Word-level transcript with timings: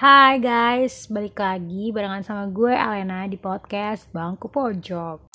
Hai 0.00 0.40
guys, 0.40 1.12
balik 1.12 1.36
lagi 1.36 1.92
barengan 1.92 2.24
sama 2.24 2.48
gue 2.48 2.72
Alena 2.72 3.28
di 3.28 3.36
podcast 3.36 4.08
Bangku 4.08 4.48
Pojok. 4.48 5.28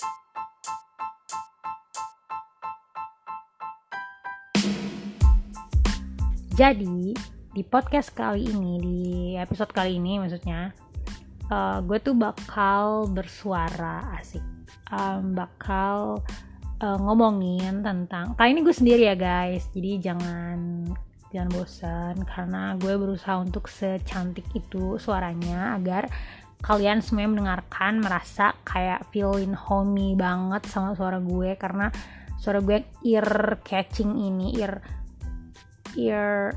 Jadi 6.58 7.14
di 7.54 7.62
podcast 7.62 8.10
kali 8.10 8.50
ini, 8.50 8.74
di 8.82 9.00
episode 9.38 9.70
kali 9.70 10.02
ini 10.02 10.18
maksudnya, 10.18 10.74
uh, 11.54 11.86
gue 11.86 12.02
tuh 12.02 12.18
bakal 12.18 13.06
bersuara 13.06 14.18
asik, 14.18 14.42
um, 14.90 15.38
bakal 15.38 16.26
uh, 16.82 16.98
ngomongin 17.06 17.86
tentang. 17.86 18.34
Kali 18.34 18.58
ini 18.58 18.66
gue 18.66 18.74
sendiri 18.74 19.14
ya 19.14 19.14
guys, 19.14 19.70
jadi 19.78 20.10
jangan 20.10 20.90
jangan 21.36 21.52
bosan 21.52 22.16
karena 22.24 22.80
gue 22.80 22.96
berusaha 22.96 23.36
untuk 23.36 23.68
secantik 23.68 24.48
itu 24.56 24.96
suaranya 24.96 25.76
agar 25.76 26.08
kalian 26.64 27.04
semuanya 27.04 27.36
mendengarkan 27.36 28.00
merasa 28.00 28.56
kayak 28.64 29.04
feeling 29.12 29.52
homey 29.52 30.16
banget 30.16 30.64
sama 30.72 30.96
suara 30.96 31.20
gue 31.20 31.60
karena 31.60 31.92
suara 32.40 32.64
gue 32.64 32.88
ear 33.04 33.60
catching 33.68 34.16
ini 34.16 34.56
ear 34.64 34.80
ear 36.00 36.56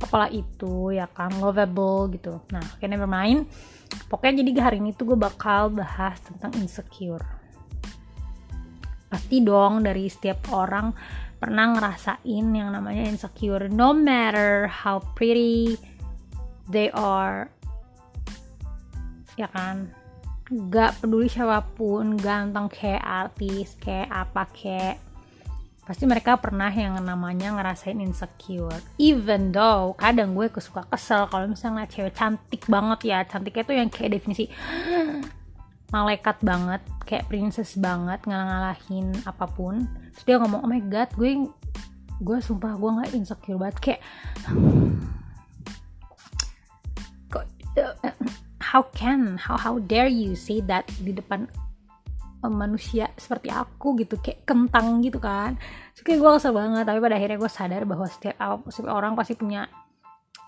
apalah 0.00 0.32
itu 0.32 0.96
ya 0.96 1.04
kan 1.12 1.28
lovable 1.36 2.08
gitu. 2.12 2.40
Nah 2.52 2.64
kayaknya 2.80 3.04
bermain 3.04 3.44
pokoknya 4.08 4.44
jadi 4.44 4.50
hari 4.70 4.76
ini 4.80 4.96
tuh 4.96 5.12
gue 5.12 5.18
bakal 5.20 5.72
bahas 5.72 6.16
tentang 6.24 6.56
insecure. 6.56 7.24
Pasti 9.10 9.42
dong 9.44 9.84
dari 9.84 10.08
setiap 10.08 10.52
orang 10.54 10.94
pernah 11.40 11.72
ngerasain 11.72 12.46
yang 12.52 12.68
namanya 12.70 13.08
insecure. 13.08 13.66
No 13.72 13.96
matter 13.96 14.68
how 14.68 15.00
pretty 15.16 15.80
they 16.68 16.92
are 16.92 17.48
ya 19.40 19.48
kan? 19.48 19.88
Gak 20.50 21.00
peduli 21.00 21.32
siapa 21.32 21.64
pun 21.74 22.20
ganteng 22.20 22.68
kayak 22.68 23.00
artis 23.00 23.72
kayak 23.80 24.12
apa 24.12 24.44
kayak 24.52 24.96
pasti 25.80 26.06
mereka 26.06 26.38
pernah 26.38 26.68
yang 26.70 27.00
namanya 27.00 27.56
ngerasain 27.56 27.98
insecure. 27.98 28.78
Even 29.00 29.50
though 29.50 29.96
kadang 29.96 30.36
gue 30.36 30.52
kesuka 30.52 30.84
kesel 30.92 31.26
kalau 31.32 31.48
misalnya 31.48 31.88
cewek 31.88 32.14
cantik 32.14 32.68
banget 32.68 33.00
ya. 33.08 33.18
Cantiknya 33.24 33.64
tuh 33.64 33.76
yang 33.80 33.88
kayak 33.88 34.20
definisi 34.20 34.52
malaikat 35.90 36.38
banget 36.42 36.82
kayak 37.02 37.26
princess 37.26 37.74
banget 37.74 38.22
ngalah-ngalahin 38.26 39.10
apa 39.26 39.46
pun. 39.50 39.86
Terus 40.14 40.24
dia 40.26 40.36
ngomong 40.38 40.62
oh 40.62 40.70
my 40.70 40.82
god 40.86 41.10
gue 41.18 41.50
gue 42.22 42.38
sumpah 42.38 42.78
gue 42.78 42.90
nggak 42.90 43.10
insecure 43.14 43.58
banget. 43.58 43.76
Kayak 43.82 44.00
kok 47.30 47.46
how 48.62 48.86
can 48.94 49.34
how 49.34 49.58
how 49.58 49.82
dare 49.82 50.10
you 50.10 50.38
say 50.38 50.62
that 50.62 50.86
di 51.02 51.10
depan 51.10 51.50
manusia 52.40 53.12
seperti 53.20 53.52
aku 53.52 54.00
gitu 54.00 54.16
kayak 54.22 54.46
kentang 54.46 55.02
gitu 55.02 55.18
kan? 55.18 55.58
Terus 55.92 56.04
kayak 56.06 56.18
gue 56.22 56.30
kesel 56.38 56.54
banget 56.54 56.84
tapi 56.86 56.98
pada 57.02 57.18
akhirnya 57.18 57.36
gue 57.36 57.50
sadar 57.50 57.82
bahwa 57.84 58.06
setiap, 58.06 58.38
setiap 58.70 58.94
orang 58.94 59.18
pasti 59.18 59.34
punya 59.34 59.66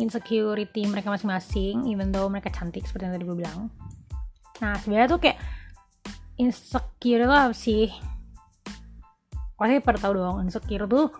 insecurity 0.00 0.88
mereka 0.88 1.12
masing-masing 1.12 1.84
even 1.90 2.08
though 2.14 2.30
mereka 2.30 2.48
cantik 2.48 2.86
seperti 2.88 3.10
yang 3.10 3.14
tadi 3.18 3.26
gue 3.28 3.36
bilang 3.36 3.68
nah 4.62 4.78
sebenarnya 4.78 5.10
tuh 5.10 5.20
kayak 5.20 5.38
insecure 6.38 7.26
apa 7.26 7.50
sih. 7.50 7.90
Pasti 9.58 9.78
pada 9.78 9.98
tahu 9.98 10.12
dong 10.18 10.46
insecure 10.46 10.86
tuh 10.86 11.10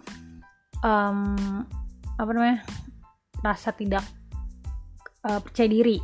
um, 0.82 1.62
apa 2.18 2.30
namanya 2.30 2.58
rasa 3.42 3.74
tidak 3.74 4.02
uh, 5.26 5.42
percaya 5.42 5.68
diri. 5.70 5.98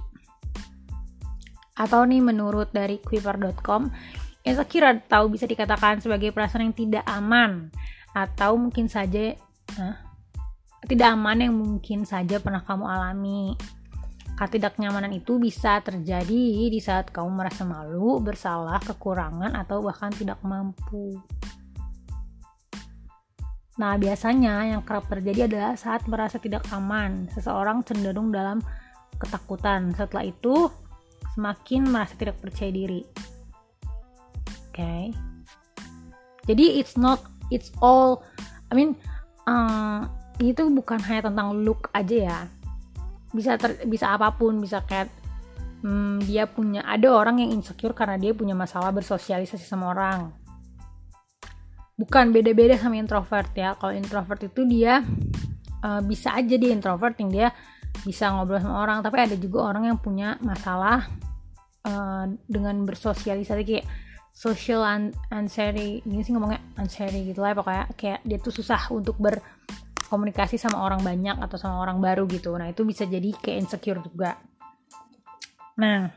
Atau 1.79 2.03
nih 2.07 2.23
menurut 2.23 2.75
dari 2.75 2.99
quiver.com 2.99 3.87
insecure 4.43 4.87
atau 4.87 5.31
bisa 5.31 5.47
dikatakan 5.47 6.03
sebagai 6.03 6.35
perasaan 6.35 6.71
yang 6.71 6.77
tidak 6.77 7.05
aman. 7.07 7.71
Atau 8.15 8.59
mungkin 8.59 8.91
saja 8.91 9.35
uh, 9.79 9.97
tidak 10.87 11.15
aman 11.15 11.39
yang 11.43 11.55
mungkin 11.55 12.07
saja 12.07 12.39
pernah 12.39 12.63
kamu 12.63 12.87
alami 12.87 13.55
Ketidaknyamanan 14.39 15.11
itu 15.19 15.43
bisa 15.43 15.83
terjadi 15.83 16.71
di 16.71 16.79
saat 16.79 17.11
kamu 17.11 17.43
merasa 17.43 17.67
malu, 17.67 18.23
bersalah, 18.23 18.79
kekurangan, 18.79 19.59
atau 19.59 19.83
bahkan 19.83 20.15
tidak 20.15 20.39
mampu. 20.47 21.19
Nah, 23.83 23.99
biasanya 23.99 24.79
yang 24.79 24.87
kerap 24.87 25.11
terjadi 25.11 25.51
adalah 25.51 25.75
saat 25.75 26.07
merasa 26.07 26.39
tidak 26.39 26.63
aman. 26.71 27.27
Seseorang 27.35 27.83
cenderung 27.83 28.31
dalam 28.31 28.63
ketakutan. 29.19 29.91
Setelah 29.99 30.31
itu, 30.31 30.71
semakin 31.35 31.91
merasa 31.91 32.15
tidak 32.15 32.39
percaya 32.39 32.71
diri. 32.71 33.03
Oke. 34.71 34.79
Okay. 34.79 35.05
Jadi 36.47 36.79
it's 36.79 36.95
not 36.95 37.27
it's 37.51 37.75
all 37.83 38.23
I 38.71 38.79
mean 38.79 38.95
um, 39.45 40.09
itu 40.41 40.65
bukan 40.71 41.03
hanya 41.03 41.29
tentang 41.29 41.67
look 41.67 41.93
aja 41.93 42.17
ya 42.17 42.41
bisa 43.33 43.61
ter, 43.61 43.85
bisa 43.85 44.17
apa 44.17 44.33
pun 44.33 44.57
bisa 44.61 44.81
kayak 44.85 45.13
hmm, 45.83 46.25
dia 46.25 46.49
punya 46.49 46.83
ada 46.85 47.13
orang 47.13 47.43
yang 47.43 47.51
insecure 47.55 47.95
karena 47.95 48.17
dia 48.19 48.33
punya 48.35 48.57
masalah 48.57 48.91
bersosialisasi 48.91 49.65
sama 49.65 49.93
orang. 49.93 50.33
Bukan 51.99 52.31
beda-beda 52.31 52.79
sama 52.79 52.99
introvert 52.99 53.51
ya. 53.59 53.75
Kalau 53.75 53.91
introvert 53.91 54.39
itu 54.47 54.63
dia 54.63 55.03
uh, 55.83 56.01
bisa 56.03 56.35
aja 56.39 56.55
dia 56.55 56.71
introvert 56.71 57.19
yang 57.19 57.31
dia 57.31 57.49
bisa 58.07 58.31
ngobrol 58.31 58.63
sama 58.63 58.87
orang. 58.87 59.03
Tapi 59.03 59.17
ada 59.19 59.37
juga 59.37 59.67
orang 59.67 59.91
yang 59.91 59.99
punya 59.99 60.39
masalah 60.39 61.11
uh, 61.83 62.27
dengan 62.47 62.87
bersosialisasi 62.87 63.63
kayak 63.67 63.87
social 64.31 64.87
anxiety 65.35 65.99
ini 66.07 66.23
sih 66.23 66.31
ngomongnya 66.31 66.63
anxiety 66.79 67.35
gitu 67.35 67.43
lah 67.43 67.59
pokoknya. 67.59 67.91
Kayak 67.99 68.23
dia 68.23 68.39
tuh 68.39 68.55
susah 68.55 68.95
untuk 68.95 69.19
ber 69.19 69.43
komunikasi 70.09 70.57
sama 70.57 70.81
orang 70.81 71.05
banyak 71.05 71.37
atau 71.39 71.61
sama 71.61 71.85
orang 71.85 72.01
baru 72.01 72.25
gitu. 72.27 72.57
Nah 72.57 72.73
itu 72.73 72.83
bisa 72.83 73.05
jadi 73.05 73.29
kayak 73.37 73.69
insecure 73.69 74.01
juga. 74.01 74.41
Nah 75.79 76.09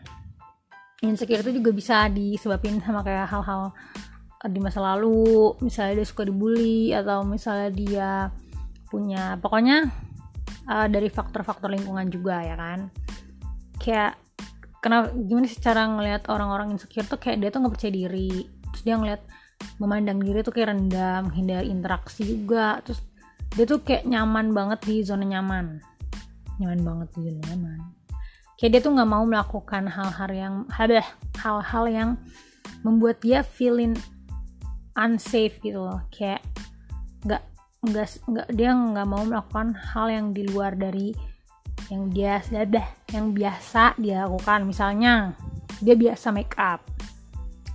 insecure 1.03 1.43
itu 1.43 1.59
juga 1.59 1.71
bisa 1.75 2.07
disebabin 2.07 2.79
sama 2.79 3.03
kayak 3.03 3.27
hal-hal 3.27 3.75
di 4.47 4.59
masa 4.63 4.79
lalu. 4.81 5.53
Misalnya 5.59 6.01
dia 6.01 6.07
suka 6.07 6.23
dibully 6.25 6.95
atau 6.95 7.27
misalnya 7.27 7.69
dia 7.69 8.09
punya 8.87 9.35
pokoknya 9.37 9.87
uh, 10.67 10.87
dari 10.87 11.11
faktor-faktor 11.11 11.69
lingkungan 11.69 12.07
juga 12.07 12.41
ya 12.41 12.55
kan? 12.55 12.89
Kayak 13.77 14.17
kenapa 14.79 15.13
gimana 15.13 15.45
sih 15.45 15.59
cara 15.59 15.85
ngelihat 15.85 16.31
orang-orang 16.31 16.73
insecure 16.73 17.05
tuh 17.05 17.19
kayak 17.19 17.43
dia 17.43 17.49
tuh 17.51 17.59
nggak 17.59 17.73
percaya 17.75 17.93
diri. 17.93 18.47
Terus 18.71 18.83
dia 18.87 18.95
ngeliat 18.95 19.21
memandang 19.77 20.17
diri 20.17 20.41
tuh 20.41 20.53
kayak 20.55 20.73
rendah 20.73 21.27
menghindari 21.27 21.69
interaksi 21.69 22.23
juga. 22.25 22.81
Terus 22.81 23.10
dia 23.51 23.65
tuh 23.67 23.83
kayak 23.83 24.07
nyaman 24.07 24.55
banget 24.55 24.79
di 24.87 25.03
zona 25.03 25.27
nyaman. 25.27 25.83
Nyaman 26.59 26.81
banget 26.87 27.07
di 27.15 27.19
zona 27.27 27.41
nyaman. 27.51 27.79
Kayak 28.55 28.71
dia 28.77 28.81
tuh 28.85 28.93
nggak 28.95 29.09
mau 29.09 29.23
melakukan 29.27 29.83
hal-hal 29.89 30.31
yang 30.31 30.55
hal-hal 30.71 31.85
yang 31.89 32.09
membuat 32.85 33.19
dia 33.19 33.43
feeling 33.43 33.97
unsafe 34.95 35.59
gitu 35.59 35.83
loh. 35.83 35.99
Kayak 36.13 36.45
nggak 37.27 37.43
nggak 37.81 38.07
nggak 38.29 38.47
dia 38.55 38.71
nggak 38.71 39.07
mau 39.09 39.23
melakukan 39.25 39.75
hal 39.75 40.07
yang 40.07 40.27
di 40.31 40.45
luar 40.47 40.77
dari 40.77 41.11
yang 41.91 42.07
biasa 42.07 42.63
dah 42.71 42.87
yang 43.11 43.35
biasa 43.35 43.99
dia 43.99 44.23
lakukan. 44.23 44.63
Misalnya 44.63 45.35
dia 45.83 45.97
biasa 45.99 46.31
make 46.31 46.55
up. 46.55 46.79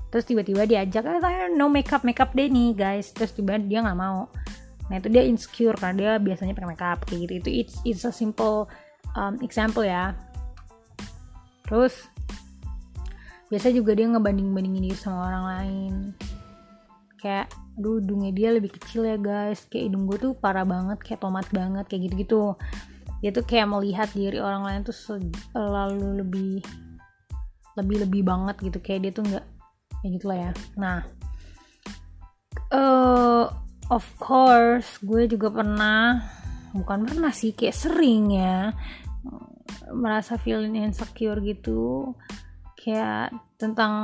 Terus 0.09 0.25
tiba-tiba 0.25 0.65
diajak 0.65 1.05
eh 1.05 1.53
no 1.53 1.69
makeup 1.69 2.01
makeup 2.01 2.33
deh 2.33 2.49
nih 2.49 2.73
guys. 2.73 3.13
Terus 3.13 3.37
tiba 3.37 3.61
dia 3.61 3.85
nggak 3.85 3.99
mau 3.99 4.31
nah 4.87 5.03
itu 5.03 5.09
dia 5.11 5.27
insecure 5.27 5.75
karena 5.75 5.95
dia 5.99 6.13
biasanya 6.23 6.55
pakai 6.55 6.71
makeup 6.71 7.01
kayak 7.05 7.19
gitu. 7.27 7.33
Itu 7.43 7.51
it's, 7.51 7.75
it's 7.83 8.03
a 8.07 8.13
simple 8.15 8.71
um, 9.19 9.39
example 9.43 9.83
ya. 9.83 10.15
Terus 11.67 12.07
biasa 13.51 13.71
juga 13.75 13.95
dia 13.95 14.07
ngebanding-bandingin 14.11 14.91
diri 14.91 14.99
sama 14.99 15.27
orang 15.27 15.45
lain. 15.47 15.95
Kayak 17.19 17.51
aduh 17.77 18.01
hidungnya 18.01 18.33
dia 18.33 18.49
lebih 18.55 18.71
kecil 18.79 19.03
ya 19.05 19.19
guys. 19.19 19.67
Kayak 19.67 19.91
hidung 19.91 20.07
gue 20.07 20.19
tuh 20.19 20.33
parah 20.39 20.63
banget 20.63 21.03
kayak 21.03 21.21
tomat 21.23 21.47
banget 21.51 21.85
kayak 21.91 22.03
gitu-gitu. 22.11 22.55
Dia 23.25 23.31
tuh 23.35 23.43
kayak 23.43 23.67
melihat 23.67 24.09
diri 24.15 24.39
orang 24.39 24.63
lain 24.63 24.81
tuh 24.87 24.95
selalu 24.95 26.23
lebih 26.23 26.63
lebih 27.75 27.97
lebih 28.07 28.23
banget 28.23 28.57
gitu. 28.63 28.79
Kayak 28.79 29.01
dia 29.03 29.13
tuh 29.13 29.25
nggak 29.27 29.45
ya 30.05 30.09
gitulah 30.15 30.39
ya. 30.39 30.53
Nah 30.79 30.99
uh, 32.71 33.66
of 33.91 34.05
course 34.19 34.99
gue 35.03 35.31
juga 35.31 35.53
pernah 35.53 36.21
bukan 36.77 37.09
pernah 37.09 37.33
sih 37.33 37.57
kayak 37.57 37.77
sering 37.77 38.35
ya 38.35 38.75
merasa 39.93 40.35
feeling 40.41 40.75
insecure 40.79 41.39
gitu. 41.43 42.15
Kayak 42.77 43.35
tentang 43.59 43.95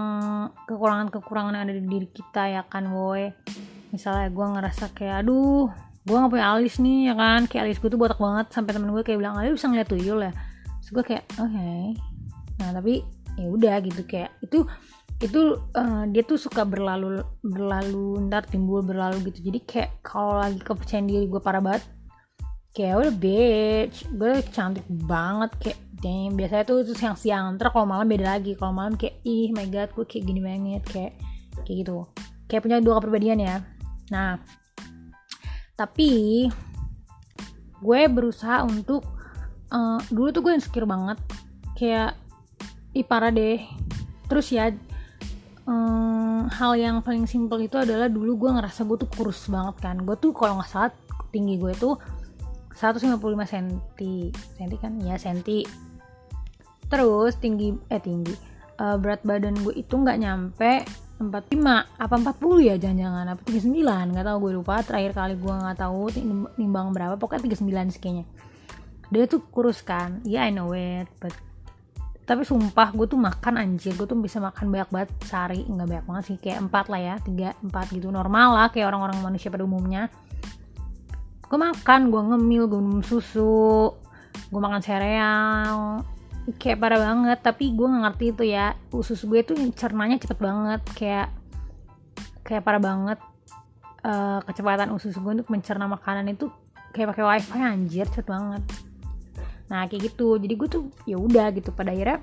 kekurangan-kekurangan 0.67 1.55
yang 1.55 1.65
ada 1.71 1.75
di 1.75 1.85
diri 1.87 2.09
kita 2.11 2.43
ya 2.51 2.63
kan 2.67 2.91
boy. 2.91 3.31
Misalnya 3.95 4.29
gue 4.33 4.47
ngerasa 4.59 4.95
kayak 4.95 5.27
aduh 5.27 5.71
gue 6.03 6.19
gak 6.19 6.33
punya 6.35 6.47
alis 6.51 6.79
nih 6.83 7.13
ya 7.13 7.15
kan. 7.15 7.47
Kayak 7.47 7.63
alis 7.71 7.79
gue 7.79 7.91
tuh 7.91 8.01
botak 8.01 8.19
banget 8.19 8.47
sampai 8.51 8.73
temen 8.75 8.91
gue 8.91 9.03
kayak 9.07 9.19
bilang 9.19 9.39
alis 9.39 9.59
bisa 9.59 9.67
ngeliat 9.71 9.89
tuyul 9.91 10.21
ya? 10.23 10.33
Terus 10.83 10.91
gue 10.91 11.05
kayak 11.15 11.25
oke. 11.39 11.51
Okay. 11.51 11.83
nah 12.61 12.71
tapi 12.79 13.03
ya 13.35 13.49
udah 13.49 13.77
gitu 13.81 14.03
kayak 14.07 14.31
itu 14.45 14.63
itu 15.23 15.55
uh, 15.79 16.03
dia 16.11 16.27
tuh 16.27 16.35
suka 16.35 16.67
berlalu 16.67 17.23
berlalu 17.47 18.27
ntar 18.27 18.43
timbul 18.51 18.83
berlalu 18.83 19.31
gitu. 19.31 19.55
Jadi 19.55 19.59
kayak 19.63 19.91
kalau 20.03 20.35
lagi 20.35 20.59
kepercayaan 20.59 21.07
diri 21.07 21.31
gue 21.31 21.39
parah 21.39 21.63
banget 21.63 21.87
kayak 22.75 22.95
udah 23.05 23.15
bitch 23.15 24.09
gue 24.19 24.43
cantik 24.51 24.83
banget 24.91 25.51
kayak 25.63 25.79
damn. 26.03 26.35
Biasanya 26.35 26.65
tuh 26.67 26.83
itu 26.83 26.93
siang-siang 26.99 27.55
ntar 27.55 27.71
kalau 27.71 27.87
malam 27.87 28.11
beda 28.11 28.35
lagi. 28.35 28.59
Kalau 28.59 28.75
malam 28.75 28.99
kayak 28.99 29.23
ih 29.23 29.55
my 29.55 29.71
god 29.71 29.95
gue 29.95 30.05
kayak 30.11 30.25
gini 30.27 30.41
banget 30.43 30.83
kayak 30.91 31.13
kayak 31.63 31.77
gitu. 31.87 32.03
Kayak 32.51 32.63
punya 32.67 32.77
dua 32.83 32.99
kepribadian 32.99 33.39
ya. 33.39 33.57
Nah 34.11 34.43
tapi 35.79 36.51
gue 37.79 38.01
berusaha 38.11 38.67
untuk 38.67 39.07
uh, 39.71 40.03
dulu 40.11 40.29
tuh 40.35 40.43
gue 40.43 40.53
insecure 40.59 40.91
banget. 40.91 41.23
Kayak 41.79 42.19
ih 42.91 43.07
parah 43.07 43.31
deh. 43.31 43.63
Terus 44.27 44.51
ya 44.51 44.75
um, 45.67 46.49
hal 46.51 46.73
yang 46.75 47.01
paling 47.03 47.27
simpel 47.29 47.63
itu 47.63 47.79
adalah 47.79 48.11
dulu 48.11 48.47
gue 48.47 48.51
ngerasa 48.59 48.87
gue 48.87 48.97
tuh 49.07 49.11
kurus 49.11 49.47
banget 49.49 49.77
kan. 49.83 49.97
Gue 50.03 50.17
tuh 50.19 50.35
kalau 50.35 50.59
nggak 50.59 50.71
salah 50.71 50.93
tinggi 51.31 51.59
gue 51.59 51.73
tuh 51.77 51.97
155 52.75 53.19
cm 53.23 53.67
cm 54.59 54.71
kan? 54.81 54.93
Ya 55.03 55.15
cm 55.19 55.67
terus 56.91 57.39
tinggi 57.39 57.75
eh 57.89 58.03
tinggi. 58.03 58.35
Uh, 58.81 58.97
berat 58.99 59.23
badan 59.23 59.55
gue 59.63 59.75
itu 59.79 59.95
nggak 59.95 60.19
nyampe 60.19 60.83
45 61.23 61.31
apa 62.03 62.15
40 62.19 62.67
ya 62.67 62.75
jangan-jangan 62.81 63.27
apa 63.37 63.41
39 63.47 64.13
nggak 64.17 64.27
tahu 64.27 64.37
gue 64.43 64.53
lupa. 64.59 64.83
Terakhir 64.83 65.13
kali 65.15 65.35
gue 65.39 65.55
nggak 65.55 65.79
tahu 65.79 66.03
nimbang 66.59 66.91
berapa 66.91 67.15
pokoknya 67.21 67.53
39 67.53 67.95
sih 67.95 68.27
dia 69.13 69.29
tuh 69.29 69.45
kurus 69.53 69.85
kan? 69.85 70.25
Ya 70.25 70.41
yeah, 70.41 70.43
I 70.49 70.51
know 70.57 70.73
it 70.73 71.05
but 71.21 71.37
tapi 72.33 72.49
sumpah 72.49 72.97
gue 72.97 73.05
tuh 73.05 73.21
makan 73.21 73.61
anjir. 73.61 73.93
Gue 73.93 74.09
tuh 74.09 74.17
bisa 74.17 74.41
makan 74.41 74.73
banyak 74.73 74.89
banget 74.89 75.11
sehari. 75.29 75.69
Nggak 75.69 75.85
banyak 75.85 76.07
banget 76.09 76.25
sih 76.33 76.37
kayak 76.41 76.65
empat 76.65 76.89
lah 76.89 77.01
ya 77.05 77.15
tiga 77.21 77.53
empat 77.61 77.93
gitu. 77.93 78.09
Normal 78.09 78.57
lah 78.57 78.67
kayak 78.73 78.89
orang-orang 78.89 79.21
manusia 79.21 79.53
pada 79.53 79.69
umumnya. 79.69 80.09
Gue 81.45 81.61
makan 81.61 82.09
gue 82.09 82.23
ngemil 82.33 82.65
gue 82.73 82.81
minum 82.81 83.05
susu 83.05 83.93
gue 84.49 84.61
makan 84.65 84.81
sereal. 84.81 86.01
Kayak 86.57 86.81
parah 86.81 87.01
banget 87.13 87.39
tapi 87.45 87.77
gue 87.77 87.85
nggak 87.85 88.03
ngerti 88.09 88.25
itu 88.33 88.45
ya. 88.49 88.81
Usus 88.97 89.29
gue 89.29 89.45
tuh 89.45 89.61
cernanya 89.77 90.17
cepet 90.17 90.41
banget 90.41 90.81
kayak 90.97 91.29
kayak 92.49 92.65
parah 92.65 92.81
banget. 92.81 93.21
Uh, 94.03 94.41
kecepatan 94.49 94.89
usus 94.97 95.15
gue 95.15 95.33
untuk 95.37 95.53
mencerna 95.53 95.85
makanan 95.85 96.33
itu 96.33 96.49
kayak 96.97 97.13
pakai 97.13 97.23
wifi 97.23 97.61
anjir 97.61 98.09
cepet 98.11 98.27
banget 98.27 98.65
nah 99.67 99.87
kayak 99.87 100.13
gitu. 100.13 100.39
Jadi 100.39 100.55
gue 100.55 100.69
tuh 100.69 100.83
ya 101.05 101.19
udah 101.19 101.51
gitu. 101.55 101.75
Pada 101.75 101.93
akhirnya 101.95 102.19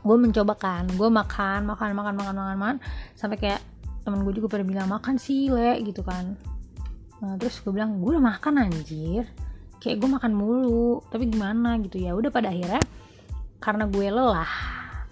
gue 0.00 0.16
mencoba 0.16 0.54
kan. 0.56 0.84
Gue 0.96 1.08
makan 1.08 1.68
makan 1.68 1.94
makan 1.96 2.14
makan 2.16 2.34
makan 2.36 2.56
makan. 2.58 2.76
Sampai 3.14 3.38
kayak 3.40 3.60
temen 4.04 4.24
gue 4.24 4.32
juga 4.36 4.48
pada 4.58 4.64
bilang 4.64 4.88
makan 4.88 5.16
sih 5.20 5.48
le 5.52 5.80
gitu 5.84 6.00
kan. 6.04 6.36
Nah, 7.20 7.36
terus 7.36 7.60
gue 7.60 7.72
bilang 7.72 8.00
gue 8.00 8.16
udah 8.16 8.24
makan 8.24 8.66
anjir. 8.66 9.28
Kayak 9.80 9.96
gue 10.04 10.08
makan 10.10 10.32
mulu. 10.34 11.04
Tapi 11.08 11.28
gimana 11.28 11.76
gitu. 11.80 12.00
Ya 12.00 12.12
udah 12.12 12.28
pada 12.32 12.52
akhirnya 12.52 12.82
karena 13.60 13.84
gue 13.88 14.06
lelah 14.08 14.52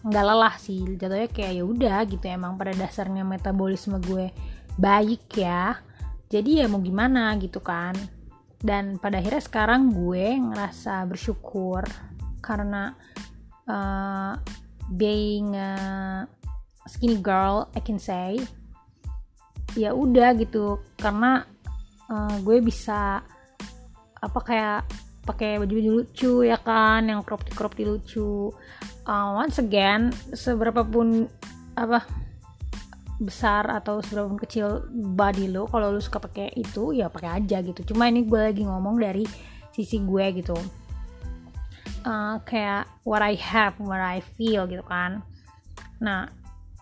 nggak 0.04 0.24
lelah 0.24 0.54
sih. 0.56 0.84
Jatuhnya 0.96 1.28
kayak 1.30 1.52
ya 1.56 1.64
udah 1.64 1.98
gitu. 2.08 2.24
Emang 2.26 2.56
pada 2.56 2.72
dasarnya 2.74 3.22
metabolisme 3.22 4.00
gue 4.02 4.32
baik 4.76 5.36
ya. 5.36 5.78
Jadi 6.28 6.60
ya 6.60 6.68
mau 6.68 6.80
gimana 6.84 7.32
gitu 7.40 7.64
kan 7.64 8.17
dan 8.58 8.98
pada 8.98 9.22
akhirnya 9.22 9.42
sekarang 9.42 9.94
gue 9.94 10.34
ngerasa 10.34 11.06
bersyukur 11.06 11.86
karena 12.42 12.94
uh, 13.70 14.34
being 14.98 15.54
a 15.54 16.26
skinny 16.88 17.20
girl 17.20 17.70
I 17.76 17.80
can 17.84 18.02
say 18.02 18.40
ya 19.76 19.92
udah 19.92 20.32
gitu. 20.38 20.80
Karena 20.96 21.44
uh, 22.08 22.34
gue 22.40 22.58
bisa 22.64 23.20
apa 24.18 24.38
kayak 24.42 24.82
pakai 25.22 25.60
baju 25.60 25.74
baju 25.76 25.90
lucu 26.02 26.42
ya 26.42 26.56
kan 26.58 27.04
yang 27.06 27.20
crop 27.22 27.44
crop 27.52 27.76
lucu. 27.76 28.50
Uh, 29.04 29.28
once 29.36 29.60
again 29.60 30.12
seberapa 30.32 30.84
pun 30.84 31.28
apa 31.76 32.04
besar 33.18 33.66
atau 33.66 33.98
seberapa 33.98 34.30
kecil 34.46 34.86
body 34.94 35.50
lo 35.50 35.66
kalau 35.66 35.90
lo 35.90 35.98
suka 35.98 36.22
pakai 36.22 36.54
itu 36.54 36.94
ya 36.94 37.10
pakai 37.10 37.42
aja 37.42 37.58
gitu. 37.66 37.82
Cuma 37.92 38.06
ini 38.06 38.22
gue 38.22 38.38
lagi 38.38 38.62
ngomong 38.62 39.02
dari 39.02 39.26
sisi 39.74 39.98
gue 39.98 40.24
gitu. 40.38 40.54
Uh, 42.06 42.38
kayak 42.46 42.86
what 43.02 43.18
I 43.20 43.34
have 43.34 43.74
what 43.82 43.98
I 43.98 44.22
feel 44.38 44.70
gitu 44.70 44.86
kan. 44.86 45.26
Nah 45.98 46.30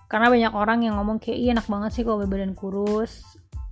karena 0.06 0.28
banyak 0.28 0.52
orang 0.52 0.84
yang 0.84 1.00
ngomong 1.00 1.18
kayak 1.18 1.40
iya 1.40 1.50
enak 1.56 1.66
banget 1.66 1.90
sih 1.96 2.04
kalau 2.04 2.20
badan 2.28 2.52
kurus. 2.52 3.24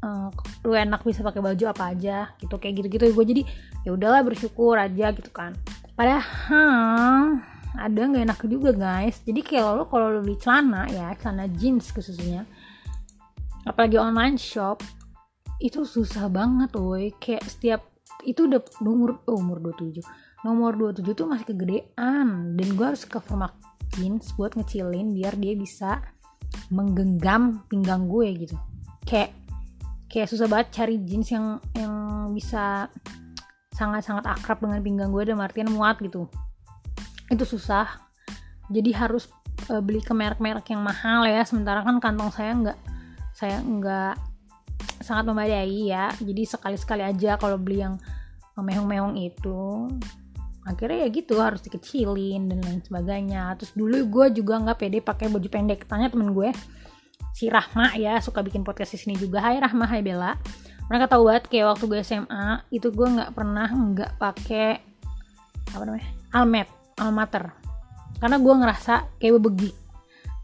Uh, 0.05 0.29
enak 0.69 1.01
bisa 1.01 1.25
pakai 1.25 1.41
baju 1.41 1.65
apa 1.73 1.97
aja 1.97 2.29
gitu 2.37 2.61
kayak 2.61 2.85
gitu 2.85 2.89
gitu 2.93 3.05
gue 3.17 3.25
jadi 3.25 3.43
ya 3.89 3.97
udahlah 3.97 4.25
bersyukur 4.25 4.81
aja 4.81 5.13
gitu 5.13 5.29
kan. 5.29 5.53
Padahal 5.97 7.41
ada 7.75 8.01
nggak 8.07 8.25
enak 8.25 8.41
juga 8.49 8.71
guys. 8.73 9.21
Jadi 9.21 9.41
kayak 9.45 9.65
lo 9.77 9.85
kalau 9.89 10.09
lo 10.09 10.21
beli 10.25 10.41
celana 10.41 10.89
ya 10.89 11.13
celana 11.21 11.45
jeans 11.51 11.93
khususnya 11.93 12.49
apalagi 13.65 13.97
online 13.97 14.37
shop 14.41 14.85
itu 15.61 15.85
susah 15.85 16.29
banget 16.29 16.73
woi. 16.77 17.13
Kayak 17.17 17.45
setiap 17.49 17.81
itu 18.25 18.49
udah 18.49 18.61
umur 18.85 19.21
oh, 19.29 19.37
umur 19.41 19.59
27 19.61 20.01
nomor 20.45 20.77
27 20.77 21.17
tuh 21.17 21.27
masih 21.27 21.47
kegedean. 21.57 22.55
Dan 22.55 22.69
gue 22.77 22.87
harus 22.87 23.09
ke 23.09 23.17
format 23.19 23.57
jeans 23.97 24.37
buat 24.37 24.53
ngecilin 24.55 25.17
biar 25.17 25.35
dia 25.41 25.57
bisa 25.57 26.05
menggenggam 26.69 27.65
pinggang 27.67 28.07
gue 28.07 28.47
gitu. 28.47 28.57
Kayak 29.09 29.33
kayak 30.13 30.29
susah 30.31 30.47
banget 30.47 30.69
cari 30.77 30.97
jeans 31.03 31.29
yang 31.33 31.59
yang 31.75 31.95
bisa 32.37 32.87
sangat-sangat 33.75 34.23
akrab 34.31 34.63
dengan 34.63 34.79
pinggang 34.85 35.11
gue 35.11 35.25
dan 35.27 35.41
artian 35.43 35.73
muat 35.73 35.99
gitu. 35.99 36.29
Itu 37.33 37.49
susah. 37.49 38.05
Jadi 38.69 38.95
harus 38.95 39.29
uh, 39.69 39.81
beli 39.81 40.01
ke 40.05 40.13
merek-merek 40.13 40.71
yang 40.71 40.85
mahal 40.85 41.27
ya. 41.27 41.43
Sementara 41.43 41.83
kan 41.83 41.99
kantong 41.99 42.31
saya 42.31 42.53
nggak 42.55 42.79
saya 43.35 43.59
nggak 43.61 44.15
sangat 45.03 45.25
memadai 45.29 45.91
ya. 45.91 46.15
Jadi 46.23 46.43
sekali-sekali 46.47 47.03
aja 47.03 47.37
kalau 47.37 47.59
beli 47.59 47.83
yang 47.83 47.99
mehong-mehong 48.55 49.19
itu 49.19 49.91
akhirnya 50.65 51.05
ya 51.05 51.09
gitu 51.13 51.37
harus 51.43 51.61
dikecilin 51.61 52.49
dan 52.49 52.59
lain 52.63 52.81
sebagainya. 52.81 53.59
Terus 53.61 53.75
dulu 53.75 53.97
gue 54.09 54.41
juga 54.41 54.63
nggak 54.63 54.79
pede 54.79 54.99
pakai 55.03 55.27
baju 55.29 55.49
pendek. 55.51 55.85
Tanya 55.85 56.09
temen 56.09 56.33
gue 56.33 56.55
si 57.35 57.51
Rahma 57.51 57.99
ya 57.99 58.23
suka 58.23 58.41
bikin 58.41 58.63
podcast 58.63 58.95
di 58.95 58.99
sini 59.03 59.15
juga. 59.19 59.43
Hai 59.43 59.59
Rahma 59.59 59.85
Hai 59.85 60.01
Bella. 60.01 60.39
Mereka 60.89 61.11
tahu 61.11 61.29
banget 61.29 61.45
kayak 61.51 61.75
waktu 61.75 61.85
gue 61.91 62.01
SMA 62.07 62.47
itu 62.71 62.89
gue 62.95 63.09
nggak 63.09 63.35
pernah 63.35 63.69
nggak 63.69 64.11
pakai 64.21 64.79
apa 65.75 65.83
namanya 65.83 66.09
almet 66.31 66.69
almater. 67.03 67.45
Karena 68.23 68.39
gue 68.39 68.55
ngerasa 68.55 68.95
kayak 69.19 69.43
bebegi 69.43 69.84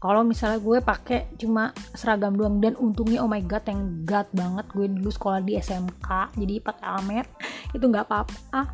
kalau 0.01 0.25
misalnya 0.25 0.57
gue 0.57 0.81
pakai 0.81 1.29
cuma 1.37 1.69
seragam 1.93 2.33
doang 2.33 2.57
dan 2.57 2.73
untungnya 2.81 3.21
oh 3.21 3.29
my 3.29 3.45
god 3.45 3.61
yang 3.69 4.01
god 4.01 4.25
banget 4.33 4.65
gue 4.73 4.89
dulu 4.89 5.13
sekolah 5.13 5.45
di 5.45 5.61
SMK 5.61 6.33
jadi 6.41 6.57
pakai 6.57 6.85
almet 6.89 7.29
itu 7.77 7.85
nggak 7.85 8.09
apa-apa. 8.09 8.65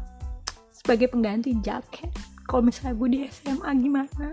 Sebagai 0.72 1.12
pengganti 1.12 1.52
jaket 1.60 2.08
kalau 2.48 2.64
misalnya 2.64 2.96
gue 2.96 3.10
di 3.12 3.20
SMA 3.28 3.70
gimana? 3.76 4.28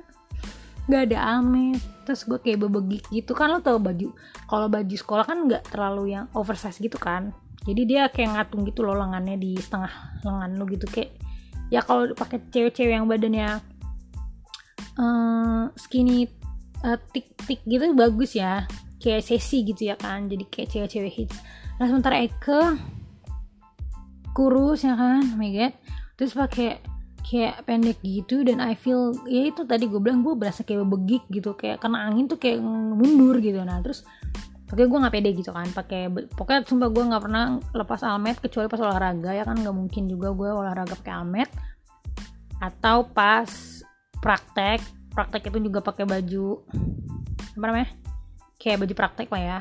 Nggak 0.87 1.03
ada 1.11 1.19
almet 1.35 1.83
terus 2.07 2.23
gue 2.31 2.39
kayak 2.39 2.63
bebegi 2.63 3.03
gitu. 3.11 3.35
Kan 3.35 3.51
lo 3.51 3.59
tau 3.59 3.83
baju 3.83 4.15
kalau 4.47 4.71
baju 4.71 4.95
sekolah 4.95 5.27
kan 5.27 5.51
nggak 5.51 5.75
terlalu 5.75 6.15
yang 6.15 6.31
oversize 6.39 6.79
gitu 6.79 6.95
kan? 6.95 7.35
Jadi 7.67 7.91
dia 7.91 8.07
kayak 8.07 8.39
ngatung 8.39 8.63
gitu 8.71 8.87
loh 8.87 8.95
lengannya 8.95 9.35
di 9.35 9.59
setengah 9.59 10.23
lengan 10.23 10.51
lo 10.55 10.65
gitu. 10.71 10.87
Kayak 10.87 11.19
ya 11.75 11.83
kalau 11.83 12.07
pakai 12.15 12.39
cewek-cewek 12.55 12.95
yang 12.95 13.11
badannya 13.11 13.59
uh, 14.95 15.75
skinny 15.75 16.44
uh, 16.85 16.99
tik 17.11 17.33
tik 17.49 17.61
gitu 17.64 17.97
bagus 17.97 18.37
ya. 18.37 18.69
Kayak 19.00 19.25
sesi 19.26 19.64
gitu 19.69 19.93
ya 19.93 19.97
kan 20.00 20.29
jadi 20.29 20.45
kayak 20.49 20.69
cewek-cewek 20.71 21.12
hits. 21.12 21.37
Nah 21.81 21.88
sementara 21.91 22.21
Eke 22.21 22.79
kurus 24.37 24.85
ya 24.85 24.95
kan 24.97 25.25
oh 25.25 25.37
my 25.41 25.50
god. 25.53 25.75
Terus 26.14 26.33
pakai 26.37 26.79
kayak 27.25 27.64
pendek 27.64 27.99
gitu 28.05 28.45
dan 28.45 28.61
I 28.61 28.76
feel 28.76 29.17
ya 29.25 29.49
itu 29.49 29.64
tadi 29.64 29.88
gue 29.88 29.99
bilang 29.99 30.21
gue 30.21 30.37
berasa 30.37 30.61
kayak 30.61 30.85
begik 30.85 31.25
gitu 31.33 31.57
kayak 31.57 31.81
kena 31.81 32.05
angin 32.09 32.29
tuh 32.29 32.37
kayak 32.37 32.61
mundur 32.62 33.41
gitu. 33.41 33.61
Nah 33.64 33.81
terus 33.81 34.05
Pokoknya 34.64 34.88
gue 34.91 35.05
gak 35.07 35.14
pede 35.14 35.31
gitu 35.37 35.50
kan 35.53 35.69
pakai 35.71 36.09
pokoknya 36.11 36.61
sumpah 36.64 36.88
gue 36.91 37.05
nggak 37.05 37.23
pernah 37.23 37.61
lepas 37.76 38.00
almet 38.03 38.41
kecuali 38.41 38.67
pas 38.67 38.81
olahraga 38.81 39.31
ya 39.37 39.45
kan 39.45 39.61
nggak 39.61 39.76
mungkin 39.76 40.09
juga 40.09 40.33
gue 40.33 40.50
olahraga 40.50 40.99
pakai 40.99 41.14
almet. 41.14 41.47
Atau 42.59 43.07
pas 43.12 43.47
praktek 44.25 44.81
praktek 45.14 45.49
itu 45.49 45.71
juga 45.71 45.80
pakai 45.80 46.04
baju 46.04 46.61
apa 47.54 47.64
namanya? 47.64 47.88
Kayak 48.59 48.87
baju 48.87 48.94
praktek 48.94 49.28
lah 49.30 49.42
ya. 49.42 49.61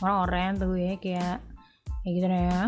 Orang 0.00 0.16
oranye 0.26 0.58
tuh 0.58 0.74
ya 0.74 0.92
kayak 0.98 1.36
kayak 2.02 2.12
gitu 2.16 2.26
ya. 2.26 2.62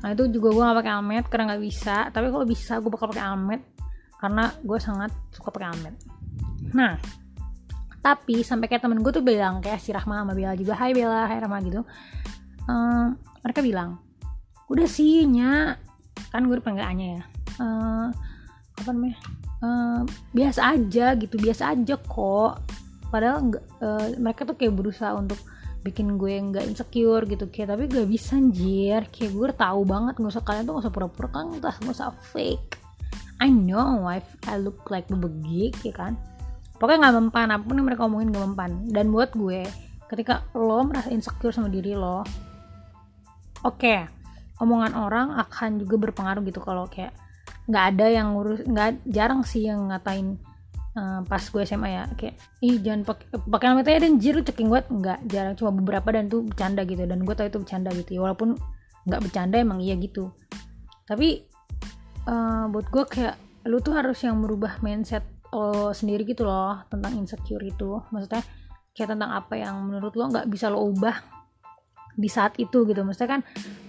Nah 0.00 0.08
itu 0.12 0.22
juga 0.30 0.48
gue 0.54 0.62
gak 0.62 0.78
pakai 0.80 0.92
almet 0.94 1.24
karena 1.28 1.44
nggak 1.52 1.62
bisa. 1.62 1.96
Tapi 2.14 2.26
kalau 2.30 2.46
bisa 2.46 2.78
gue 2.78 2.90
bakal 2.92 3.10
pakai 3.10 3.24
almet 3.24 3.62
karena 4.24 4.48
gue 4.64 4.78
sangat 4.80 5.12
suka 5.36 5.52
pakai 5.52 5.68
amet 5.68 5.94
nah 6.72 6.96
tapi 8.00 8.40
sampai 8.40 8.72
kayak 8.72 8.80
temen 8.80 9.04
gue 9.04 9.12
tuh 9.12 9.20
bilang 9.20 9.60
kayak 9.60 9.84
si 9.84 9.92
Rahma 9.92 10.24
sama 10.24 10.32
Bella 10.32 10.56
juga 10.56 10.76
Hai 10.76 10.92
Bella 10.92 11.24
Hai 11.24 11.40
Rahma 11.40 11.56
gitu. 11.64 11.80
Um, 12.68 13.16
mereka 13.40 13.64
bilang 13.64 13.96
udah 14.68 14.84
sih 14.84 15.24
nya. 15.24 15.80
Kan 16.28 16.44
gue 16.44 16.60
dipanggil 16.60 16.84
Anya 16.84 17.06
ya. 17.16 17.22
Uh, 17.64 18.08
apa 18.76 18.92
namanya 18.92 19.16
uh, 19.62 20.02
biasa 20.34 20.74
aja 20.74 21.14
gitu 21.14 21.36
biasa 21.38 21.76
aja 21.76 21.94
kok. 22.00 22.52
Padahal 23.12 23.54
uh, 23.84 24.08
mereka 24.18 24.42
tuh 24.42 24.58
kayak 24.58 24.74
berusaha 24.74 25.14
untuk 25.14 25.38
bikin 25.84 26.16
gue 26.16 26.34
nggak 26.34 26.64
insecure 26.64 27.28
gitu. 27.28 27.46
Kayak 27.52 27.76
tapi 27.76 27.82
gak 27.86 28.08
bisa 28.08 28.34
anjir. 28.34 29.06
Kayak 29.12 29.30
gue 29.36 29.48
tahu 29.54 29.80
banget 29.86 30.14
nggak 30.18 30.32
usah 30.34 30.44
kalian 30.44 30.64
tuh 30.66 30.72
nggak 30.74 30.84
usah 30.88 30.94
pura-pura 30.94 31.28
kan 31.30 31.44
nggak 31.54 31.94
usah 31.94 32.10
fake. 32.34 32.80
I 33.38 33.50
know 33.50 34.08
I, 34.08 34.24
I 34.48 34.58
look 34.58 34.88
like 34.90 35.06
bebegik 35.06 35.78
ya 35.84 35.94
kan? 35.94 36.16
Pokoknya 36.80 37.06
nggak 37.06 37.16
mempan 37.22 37.48
apa 37.54 37.62
pun 37.62 37.78
yang 37.78 37.86
mereka 37.86 38.08
omongin 38.08 38.34
nggak 38.34 38.44
mempan. 38.50 38.70
Dan 38.90 39.14
buat 39.14 39.30
gue 39.36 39.66
ketika 40.14 40.46
lo 40.54 40.84
merasa 40.84 41.08
insecure 41.10 41.50
sama 41.50 41.72
diri 41.72 41.96
lo 41.96 42.22
oke 43.64 43.80
okay, 43.80 44.04
omongan 44.60 44.92
orang 44.94 45.34
akan 45.40 45.80
juga 45.80 46.08
berpengaruh 46.08 46.44
gitu 46.44 46.60
kalau 46.60 46.86
kayak 46.86 47.10
nggak 47.64 47.84
ada 47.96 48.06
yang 48.12 48.36
ngurus 48.36 48.60
nggak 48.68 49.08
jarang 49.08 49.40
sih 49.40 49.64
yang 49.68 49.88
ngatain 49.88 50.36
uh, 50.98 51.20
pas 51.26 51.42
gue 51.42 51.62
SMA 51.66 51.88
ya. 51.90 52.04
Kayak 52.16 52.34
ih 52.62 52.76
jangan 52.80 53.02
pakai 53.06 53.26
pakai 53.44 53.66
nama 53.70 53.82
teh 53.84 53.98
dan 54.00 54.14
jiru 54.18 54.40
ceking 54.42 54.68
gue 54.70 54.80
nggak 54.82 55.18
jarang. 55.28 55.54
Cuma 55.58 55.70
beberapa 55.74 56.08
dan 56.14 56.30
tuh 56.30 56.46
bercanda 56.46 56.82
gitu. 56.86 57.04
Dan 57.04 57.22
gue 57.22 57.34
tau 57.34 57.46
itu 57.46 57.58
bercanda 57.60 57.90
gitu 57.92 58.10
ya. 58.18 58.20
Walaupun 58.30 58.56
nggak 59.04 59.20
bercanda 59.20 59.56
emang 59.60 59.80
iya 59.82 59.94
gitu. 59.98 60.32
Tapi 61.04 61.44
uh, 62.30 62.64
buat 62.72 62.86
gue 62.88 63.04
kayak 63.04 63.36
lu 63.68 63.80
tuh 63.80 63.96
harus 63.96 64.20
yang 64.24 64.40
merubah 64.40 64.80
mindset 64.80 65.24
lo 65.54 65.94
sendiri 65.94 66.26
gitu 66.26 66.42
loh 66.42 66.82
tentang 66.90 67.14
insecure 67.14 67.62
itu. 67.62 68.00
Maksudnya 68.10 68.42
kayak 68.94 69.08
tentang 69.14 69.30
apa 69.34 69.54
yang 69.58 69.74
menurut 69.86 70.14
lo 70.14 70.30
nggak 70.30 70.46
bisa 70.50 70.70
lo 70.70 70.82
ubah 70.82 71.14
di 72.14 72.30
saat 72.30 72.58
itu 72.58 72.86
gitu. 72.86 73.00
Maksudnya 73.06 73.38
kan 73.38 73.42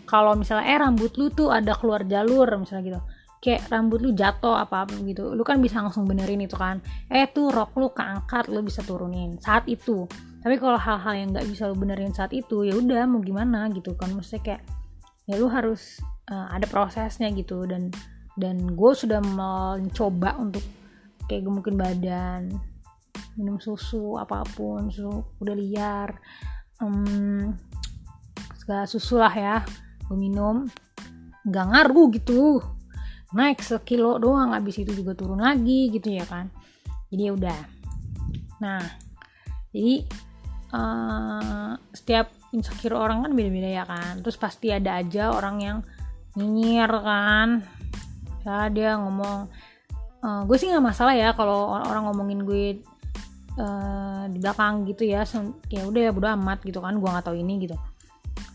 kalau 0.05 0.37
misalnya 0.37 0.65
eh 0.69 0.77
rambut 0.77 1.17
lu 1.17 1.33
tuh 1.33 1.49
ada 1.49 1.73
keluar 1.73 2.05
jalur 2.05 2.45
misalnya 2.61 2.83
gitu 2.85 3.01
kayak 3.43 3.69
rambut 3.69 4.01
lu 4.01 4.11
jatuh 4.15 4.57
apa 4.57 4.87
apa 4.87 4.93
gitu. 5.05 5.33
Lu 5.33 5.43
kan 5.45 5.61
bisa 5.61 5.81
langsung 5.81 6.07
benerin 6.07 6.41
itu 6.41 6.57
kan. 6.57 6.81
Eh 7.11 7.29
tuh 7.29 7.53
rok 7.53 7.77
lu 7.77 7.91
keangkat 7.93 8.49
lu 8.49 8.65
bisa 8.65 8.81
turunin 8.81 9.37
saat 9.37 9.69
itu. 9.69 10.09
Tapi 10.41 10.55
kalau 10.61 10.77
hal-hal 10.77 11.13
yang 11.13 11.29
nggak 11.33 11.47
bisa 11.49 11.69
lu 11.69 11.75
benerin 11.77 12.13
saat 12.13 12.33
itu 12.33 12.65
ya 12.65 12.73
udah 12.77 13.05
mau 13.05 13.21
gimana 13.21 13.69
gitu 13.73 13.93
kan. 13.97 14.13
Maksudnya 14.13 14.41
kayak 14.41 14.61
ya 15.29 15.35
lu 15.37 15.49
harus 15.49 16.01
uh, 16.29 16.49
ada 16.53 16.65
prosesnya 16.65 17.29
gitu. 17.33 17.65
Dan 17.69 17.93
dan 18.35 18.75
gue 18.75 18.91
sudah 18.91 19.23
mencoba 19.23 20.35
untuk 20.41 20.63
kayak 21.25 21.47
gemukin 21.47 21.77
badan 21.79 22.41
minum 23.35 23.59
susu 23.59 24.15
apa 24.19 24.43
pun 24.55 24.91
susu 24.91 25.23
udah 25.43 25.55
liar 25.55 26.09
um, 26.79 27.51
segala 28.59 28.83
susu 28.87 29.19
lah 29.19 29.31
ya 29.31 29.57
gue 30.09 30.17
minum. 30.17 30.65
Nggak 31.45 31.65
ngaruh 31.69 32.07
gitu 32.17 32.57
naik 33.35 33.59
sekilo 33.59 34.15
doang 34.15 34.55
habis 34.55 34.79
itu 34.79 34.95
juga 34.95 35.11
turun 35.11 35.43
lagi 35.43 35.91
gitu 35.91 36.07
ya 36.15 36.23
kan. 36.23 36.47
Jadi 37.11 37.21
ya 37.27 37.31
udah. 37.35 37.59
Nah 38.63 38.81
jadi 39.75 40.07
uh, 40.71 41.75
setiap 41.91 42.31
insecure 42.55 42.95
orang 42.95 43.27
kan 43.27 43.31
beda-beda 43.35 43.69
ya 43.69 43.83
kan. 43.83 44.23
Terus 44.23 44.39
pasti 44.39 44.71
ada 44.71 45.03
aja 45.03 45.35
orang 45.35 45.57
yang 45.59 45.77
nyinyir 46.39 46.91
kan. 47.03 47.67
Ya 48.47 48.71
dia 48.71 48.95
ngomong 48.95 49.51
uh, 50.23 50.41
gue 50.47 50.55
sih 50.55 50.71
nggak 50.71 50.85
masalah 50.95 51.11
ya 51.11 51.35
kalau 51.35 51.75
orang 51.75 52.07
ngomongin 52.07 52.39
gue 52.47 52.65
uh, 53.59 54.31
di 54.31 54.39
belakang 54.39 54.87
gitu 54.87 55.03
ya. 55.03 55.27
Kayak 55.67 55.85
udah 55.91 56.01
ya 56.07 56.11
bodo 56.15 56.31
amat 56.39 56.63
gitu 56.63 56.79
kan 56.79 56.95
gue 56.95 57.09
nggak 57.11 57.25
tahu 57.27 57.35
ini 57.35 57.67
gitu. 57.67 57.75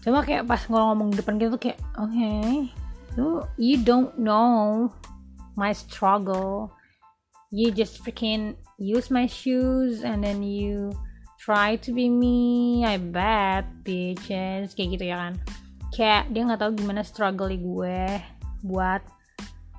Cuma 0.00 0.24
kayak 0.24 0.48
pas 0.48 0.64
ngomong 0.64 1.12
di 1.12 1.20
depan 1.20 1.36
gitu 1.36 1.60
tuh 1.60 1.68
kayak 1.68 1.78
oke. 2.00 2.08
okay, 2.08 2.72
you 3.16 3.42
you 3.58 3.76
don't 3.82 4.14
know 4.18 4.90
my 5.56 5.72
struggle. 5.72 6.74
You 7.50 7.74
just 7.74 8.02
freaking 8.02 8.54
use 8.78 9.10
my 9.10 9.26
shoes 9.26 10.06
and 10.06 10.22
then 10.22 10.42
you 10.42 10.94
try 11.42 11.76
to 11.82 11.90
be 11.90 12.06
me. 12.06 12.84
I 12.86 12.96
bet 12.96 13.66
bitches. 13.82 14.78
Kayak 14.78 14.88
gitu 14.96 15.04
ya 15.10 15.16
kan. 15.18 15.34
Kayak 15.90 16.30
dia 16.30 16.42
nggak 16.46 16.60
tahu 16.62 16.72
gimana 16.78 17.02
struggle 17.02 17.50
gue 17.50 18.22
buat 18.62 19.02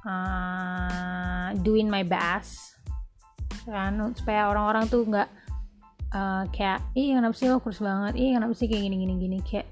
uh, 0.04 1.56
doing 1.64 1.88
my 1.88 2.04
best. 2.04 2.76
Kan? 3.64 3.96
Supaya 4.20 4.52
orang-orang 4.52 4.92
tuh 4.92 5.08
nggak 5.08 5.30
uh, 6.12 6.44
kayak 6.52 6.84
ih 6.94 7.16
kenapa 7.16 7.36
sih 7.40 7.48
lo 7.48 7.64
kurus 7.64 7.80
banget? 7.80 8.20
Ih 8.20 8.36
kenapa 8.36 8.52
sih 8.52 8.68
kayak 8.68 8.84
gini 8.92 8.96
gini 9.08 9.14
gini? 9.16 9.38
Kayak 9.40 9.72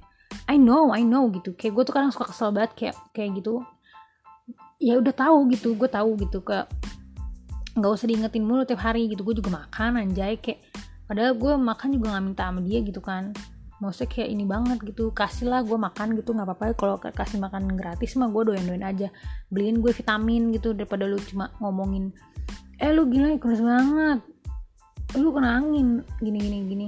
I 0.49 0.57
know 0.57 0.89
I 0.89 1.05
know 1.05 1.29
gitu. 1.29 1.53
Kayak 1.53 1.73
gue 1.77 1.83
tuh 1.85 1.93
kadang 1.93 2.09
suka 2.09 2.33
kesel 2.33 2.49
banget 2.49 2.73
kayak 2.73 2.95
kayak 3.13 3.37
gitu. 3.37 3.61
Ya 4.81 4.97
udah 4.97 5.13
tahu 5.13 5.45
gitu 5.53 5.77
gue 5.77 5.85
tahu 5.85 6.17
gitu. 6.17 6.41
Kayak 6.41 6.73
nggak 7.77 7.91
usah 7.93 8.09
diingetin 8.09 8.43
mulu 8.49 8.65
tiap 8.65 8.81
hari 8.81 9.05
gitu. 9.13 9.21
Gue 9.21 9.37
juga 9.37 9.53
makan 9.53 10.01
anjay. 10.01 10.41
Kayak 10.41 10.65
padahal 11.05 11.37
gue 11.37 11.53
makan 11.53 11.89
juga 11.93 12.17
nggak 12.17 12.23
minta 12.25 12.43
sama 12.49 12.59
dia 12.65 12.81
gitu 12.81 12.97
kan. 12.97 13.29
Maksudnya 13.77 14.09
kayak 14.09 14.29
ini 14.33 14.43
banget 14.49 14.77
gitu. 14.81 15.13
Kasih 15.13 15.53
lah 15.53 15.61
gue 15.61 15.77
makan 15.77 16.17
gitu. 16.17 16.33
Nggak 16.33 16.47
apa-apa. 16.49 16.73
Kalau 16.73 16.97
kasih 16.97 17.37
makan 17.37 17.69
gratis 17.77 18.17
mah 18.17 18.33
gue 18.33 18.41
doyan 18.49 18.65
doyan 18.65 18.85
aja. 18.89 19.07
Beliin 19.53 19.85
gue 19.85 19.93
vitamin 19.93 20.49
gitu 20.49 20.73
daripada 20.73 21.05
lu 21.05 21.21
cuma 21.29 21.53
ngomongin 21.61 22.09
eh 22.81 22.89
lu 22.89 23.05
gila 23.05 23.37
kurus 23.37 23.61
banget. 23.61 24.25
Lu 25.13 25.29
kena 25.29 25.61
angin. 25.61 26.01
Gini 26.17 26.41
gini 26.41 26.59
gini 26.65 26.87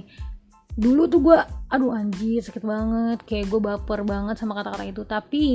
dulu 0.75 1.07
tuh 1.07 1.19
gue 1.19 1.37
aduh 1.71 1.91
anjir 1.95 2.41
sakit 2.43 2.63
banget. 2.63 3.19
Kayak 3.27 3.45
gue 3.51 3.61
baper 3.61 3.99
banget 4.07 4.35
sama 4.39 4.57
kata-kata 4.57 4.85
itu. 4.87 5.03
Tapi 5.03 5.45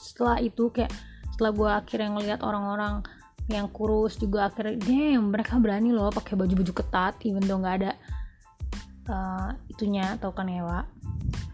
setelah 0.00 0.40
itu 0.40 0.72
kayak 0.72 0.92
setelah 1.34 1.52
gue 1.52 1.70
akhirnya 1.70 2.08
ngeliat 2.16 2.40
orang-orang 2.40 3.04
yang 3.46 3.70
kurus 3.70 4.18
juga 4.18 4.50
akhirnya 4.50 4.80
damn 4.80 5.30
mereka 5.30 5.60
berani 5.60 5.94
loh 5.94 6.10
pakai 6.10 6.34
baju-baju 6.34 6.72
ketat 6.82 7.14
even 7.22 7.46
though 7.46 7.62
nggak 7.62 7.78
ada 7.78 7.92
uh, 9.06 9.54
itunya 9.70 10.18
tau 10.18 10.34
kan 10.34 10.50
ya 10.50 10.82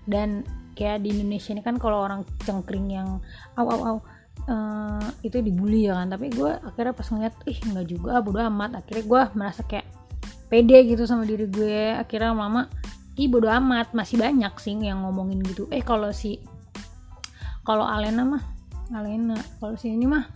dan 0.09 0.41
kayak 0.73 1.05
di 1.05 1.13
Indonesia 1.13 1.53
ini 1.53 1.63
kan 1.63 1.77
kalau 1.77 2.01
orang 2.03 2.25
cengkring 2.43 2.89
yang 2.91 3.21
aw 3.61 3.67
aw 3.69 3.81
aw 3.85 3.97
uh, 4.49 5.07
itu 5.23 5.39
dibully 5.45 5.87
ya 5.87 5.99
kan. 6.01 6.11
Tapi 6.11 6.33
gue 6.33 6.51
akhirnya 6.51 6.95
pas 6.97 7.07
ngeliat 7.07 7.35
ih 7.47 7.59
nggak 7.61 7.87
juga 7.87 8.13
bodo 8.25 8.41
amat. 8.41 8.83
Akhirnya 8.83 9.05
gue 9.05 9.23
merasa 9.37 9.63
kayak 9.63 9.87
pede 10.53 10.85
gitu 10.85 11.09
sama 11.09 11.25
diri 11.25 11.49
gue. 11.49 11.97
Akhirnya 11.97 12.37
lama 12.37 12.69
ih 13.17 13.33
bodo 13.33 13.49
amat 13.49 13.97
masih 13.97 14.21
banyak 14.21 14.53
sih 14.61 14.77
yang 14.77 15.01
ngomongin 15.01 15.41
gitu. 15.41 15.65
Eh 15.73 15.81
kalau 15.81 16.13
si 16.13 16.37
kalau 17.65 17.89
Alena 17.89 18.29
mah 18.29 18.45
Alena 18.93 19.41
kalau 19.57 19.81
si 19.81 19.89
ini 19.89 20.05
mah 20.05 20.29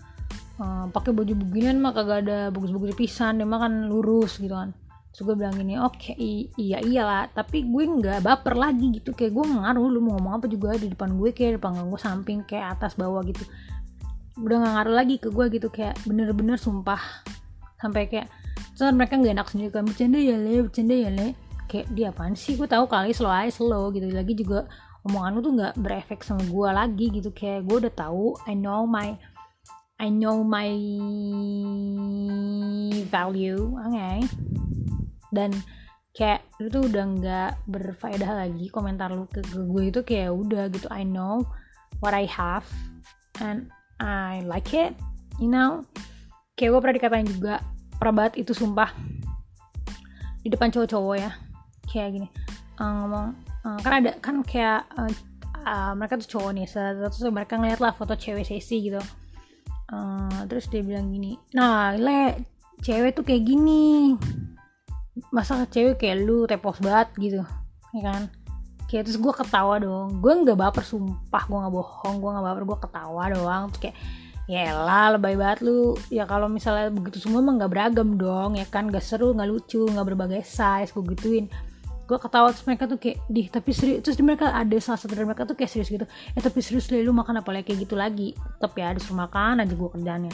uh, 0.56 0.88
pakai 0.88 1.12
baju 1.12 1.36
beginian 1.36 1.76
mah 1.76 1.92
kagak 1.92 2.24
ada 2.24 2.48
bagus-bagus 2.48 2.96
pisan 2.96 3.44
dia 3.44 3.44
mah 3.44 3.60
kan 3.60 3.92
lurus 3.92 4.40
gitu 4.40 4.56
kan. 4.56 4.72
Terus 5.12 5.32
gue 5.32 5.36
bilang 5.36 5.56
gini 5.56 5.76
oke 5.76 6.16
okay, 6.16 6.48
iya 6.56 6.80
iyalah 6.80 7.28
tapi 7.32 7.68
gue 7.68 7.84
nggak 7.84 8.24
baper 8.24 8.56
lagi 8.56 8.96
gitu 9.00 9.12
kayak 9.12 9.36
gue 9.36 9.44
ngaruh 9.48 9.84
lu 9.88 10.00
mau 10.00 10.16
ngomong 10.16 10.40
apa 10.40 10.46
juga 10.48 10.76
di 10.76 10.92
depan 10.92 11.16
gue 11.16 11.32
kayak 11.32 11.60
depan 11.60 11.76
gue 11.88 12.00
samping 12.00 12.40
kayak 12.48 12.80
atas 12.80 12.96
bawah 12.96 13.20
gitu. 13.24 13.44
Udah 14.40 14.64
nggak 14.64 14.72
ngaruh 14.80 14.94
lagi 14.96 15.16
ke 15.20 15.28
gue 15.28 15.44
gitu 15.52 15.68
kayak 15.68 16.00
bener-bener 16.08 16.56
sumpah. 16.56 17.00
Sampai 17.76 18.08
kayak 18.08 18.28
terus 18.76 18.92
mereka 18.92 19.16
nggak 19.16 19.34
enak 19.40 19.48
sendiri 19.48 19.70
kan 19.72 19.88
bercanda 19.88 20.20
ya 20.20 20.36
le 20.36 20.68
bercanda 20.68 20.94
ya 20.94 21.10
le. 21.10 21.28
Kayak 21.66 21.86
dia 21.98 22.14
apaan 22.14 22.38
sih? 22.38 22.54
Gue 22.54 22.70
tahu 22.70 22.86
kali 22.86 23.10
slow 23.10 23.32
aja 23.32 23.50
slow 23.50 23.90
gitu. 23.90 24.06
Lagi 24.12 24.38
juga 24.38 24.70
omongan 25.02 25.30
lu 25.34 25.40
tuh 25.42 25.52
nggak 25.58 25.74
berefek 25.82 26.20
sama 26.22 26.46
gue 26.46 26.68
lagi 26.70 27.06
gitu. 27.10 27.34
Kayak 27.34 27.66
gue 27.66 27.76
udah 27.88 27.94
tahu 27.96 28.38
I 28.46 28.54
know 28.54 28.86
my 28.86 29.18
I 29.96 30.12
know 30.12 30.44
my 30.44 30.70
value 33.08 33.74
oke 33.74 33.90
okay. 33.90 34.22
Dan 35.32 35.50
kayak 36.14 36.44
itu 36.60 36.68
tuh 36.70 36.86
udah 36.86 37.04
nggak 37.16 37.50
berfaedah 37.66 38.30
lagi 38.46 38.68
komentar 38.70 39.10
lu 39.10 39.26
ke 39.26 39.42
gue 39.42 39.82
itu 39.90 40.00
kayak 40.06 40.36
udah 40.36 40.70
gitu. 40.70 40.86
I 40.92 41.02
know 41.02 41.42
what 41.98 42.14
I 42.14 42.28
have 42.30 42.68
and 43.42 43.72
I 43.98 44.44
like 44.46 44.70
it 44.70 44.94
you 45.42 45.50
know. 45.50 45.82
Kayak 46.54 46.76
gue 46.76 46.80
pernah 46.80 46.96
dikatain 47.00 47.26
juga 47.26 47.58
perabat 47.96 48.36
itu 48.38 48.52
sumpah. 48.52 48.92
Di 50.44 50.48
depan 50.52 50.70
cowok-cowok 50.70 51.16
ya. 51.18 51.30
Kayak 51.88 52.08
gini. 52.20 52.28
Uh, 52.76 52.92
ngomong 52.92 53.46
uh, 53.66 53.78
kan 53.82 53.92
ada 53.98 54.10
kan 54.22 54.44
kayak 54.46 54.86
uh, 54.94 55.10
uh, 55.66 55.92
mereka 55.98 56.20
tuh 56.22 56.38
cowok 56.38 56.50
nih 56.54 56.66
terus 56.70 57.24
mereka 57.34 57.58
ngeliat 57.58 57.82
lah 57.82 57.90
foto 57.90 58.14
cewek 58.14 58.46
sesi 58.46 58.86
gitu. 58.86 59.02
Uh, 59.86 60.42
terus 60.50 60.66
dia 60.66 60.82
bilang 60.82 61.14
gini 61.14 61.38
nah 61.54 61.94
le 61.94 62.42
cewek 62.84 63.18
tuh 63.18 63.24
kayak 63.26 63.42
gini. 63.42 64.14
Masa 65.32 65.64
cewek 65.66 65.98
kayak 65.98 66.22
lu 66.22 66.44
repos 66.44 66.78
banget 66.78 67.08
gitu. 67.16 67.40
Ya 67.96 68.02
kan? 68.04 68.22
Kayak 68.86 69.10
terus 69.10 69.18
gue 69.18 69.32
ketawa 69.32 69.80
dong. 69.80 70.20
Gue 70.20 70.32
nggak 70.44 70.60
baper 70.60 70.84
sumpah. 70.84 71.42
Gue 71.48 71.58
nggak 71.58 71.74
bohong 71.74 72.16
gue 72.20 72.30
nggak 72.30 72.46
baper 72.46 72.62
gue 72.68 72.78
ketawa 72.84 73.22
doang. 73.32 73.62
Terus 73.72 73.80
kayak 73.88 73.96
ya 74.46 74.74
lah 74.74 75.18
lebay 75.18 75.34
banget 75.34 75.66
lu. 75.66 75.98
Ya 76.10 76.24
kalau 76.26 76.46
misalnya 76.46 76.90
begitu 76.90 77.18
semua 77.22 77.42
emang 77.42 77.58
nggak 77.58 77.72
beragam 77.72 78.14
dong 78.18 78.58
ya 78.58 78.66
kan? 78.66 78.90
Gak 78.90 79.02
seru 79.02 79.34
nggak 79.34 79.48
lucu 79.50 79.82
nggak 79.86 80.06
berbagai 80.06 80.42
size 80.46 80.90
gue 80.94 81.04
gituin. 81.14 81.46
Gue 82.06 82.18
ketawa 82.22 82.54
terus 82.54 82.62
mereka 82.70 82.86
tuh 82.86 82.98
kayak 83.02 83.18
di 83.26 83.50
tapi 83.50 83.70
serius 83.74 84.06
terus 84.06 84.16
mereka 84.22 84.54
ada 84.54 84.78
salah 84.78 84.98
satu 84.98 85.18
dari 85.18 85.26
mereka 85.26 85.42
tuh 85.42 85.58
kayak 85.58 85.70
serius 85.70 85.90
gitu. 85.90 86.06
Eh 86.06 86.42
tapi 86.42 86.62
serius 86.62 86.86
deh 86.86 87.02
lu 87.02 87.10
makan 87.10 87.42
apa 87.42 87.50
lagi? 87.50 87.74
Kayak 87.74 87.78
gitu 87.90 87.94
lagi. 87.98 88.28
Tetep 88.34 88.72
ya 88.78 88.94
disuruh 88.94 89.26
makan 89.26 89.66
aja 89.66 89.74
gue 89.74 89.90
kerjanya 89.90 90.32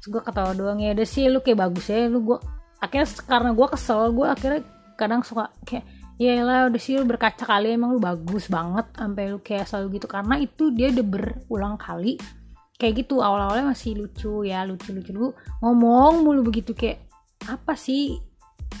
terus 0.00 0.16
gue 0.16 0.22
ketawa 0.24 0.56
doang 0.56 0.80
ya 0.80 0.96
udah 0.96 1.04
sih 1.04 1.28
lu 1.28 1.44
kayak 1.44 1.60
bagus 1.60 1.92
ya 1.92 2.08
lu 2.08 2.24
gue 2.24 2.38
akhirnya 2.80 3.08
karena 3.28 3.50
gue 3.52 3.66
kesel 3.68 4.16
gue 4.16 4.26
akhirnya 4.32 4.60
kadang 4.96 5.20
suka 5.20 5.52
kayak 5.68 5.84
ya 6.16 6.40
lah 6.40 6.72
udah 6.72 6.80
sih 6.80 6.96
lu 6.96 7.04
berkaca 7.04 7.44
kali 7.44 7.76
emang 7.76 7.92
lu 7.92 8.00
bagus 8.00 8.48
banget 8.48 8.88
sampai 8.96 9.28
lu 9.28 9.40
kayak 9.40 9.68
selalu 9.68 10.00
gitu. 10.00 10.08
Karena 10.08 10.36
itu 10.40 10.68
dia 10.72 10.88
udah 10.92 11.04
berulang 11.04 11.76
kali 11.80 12.16
kayak 12.80 13.04
gitu. 13.04 13.20
Awal-awalnya 13.20 13.76
masih 13.76 14.00
lucu 14.00 14.48
ya 14.48 14.64
lucu-lucu 14.64 15.12
lu 15.12 15.28
ngomong 15.60 16.24
mulu 16.24 16.40
begitu 16.48 16.72
kayak 16.72 17.04
apa 17.44 17.76
sih? 17.76 18.16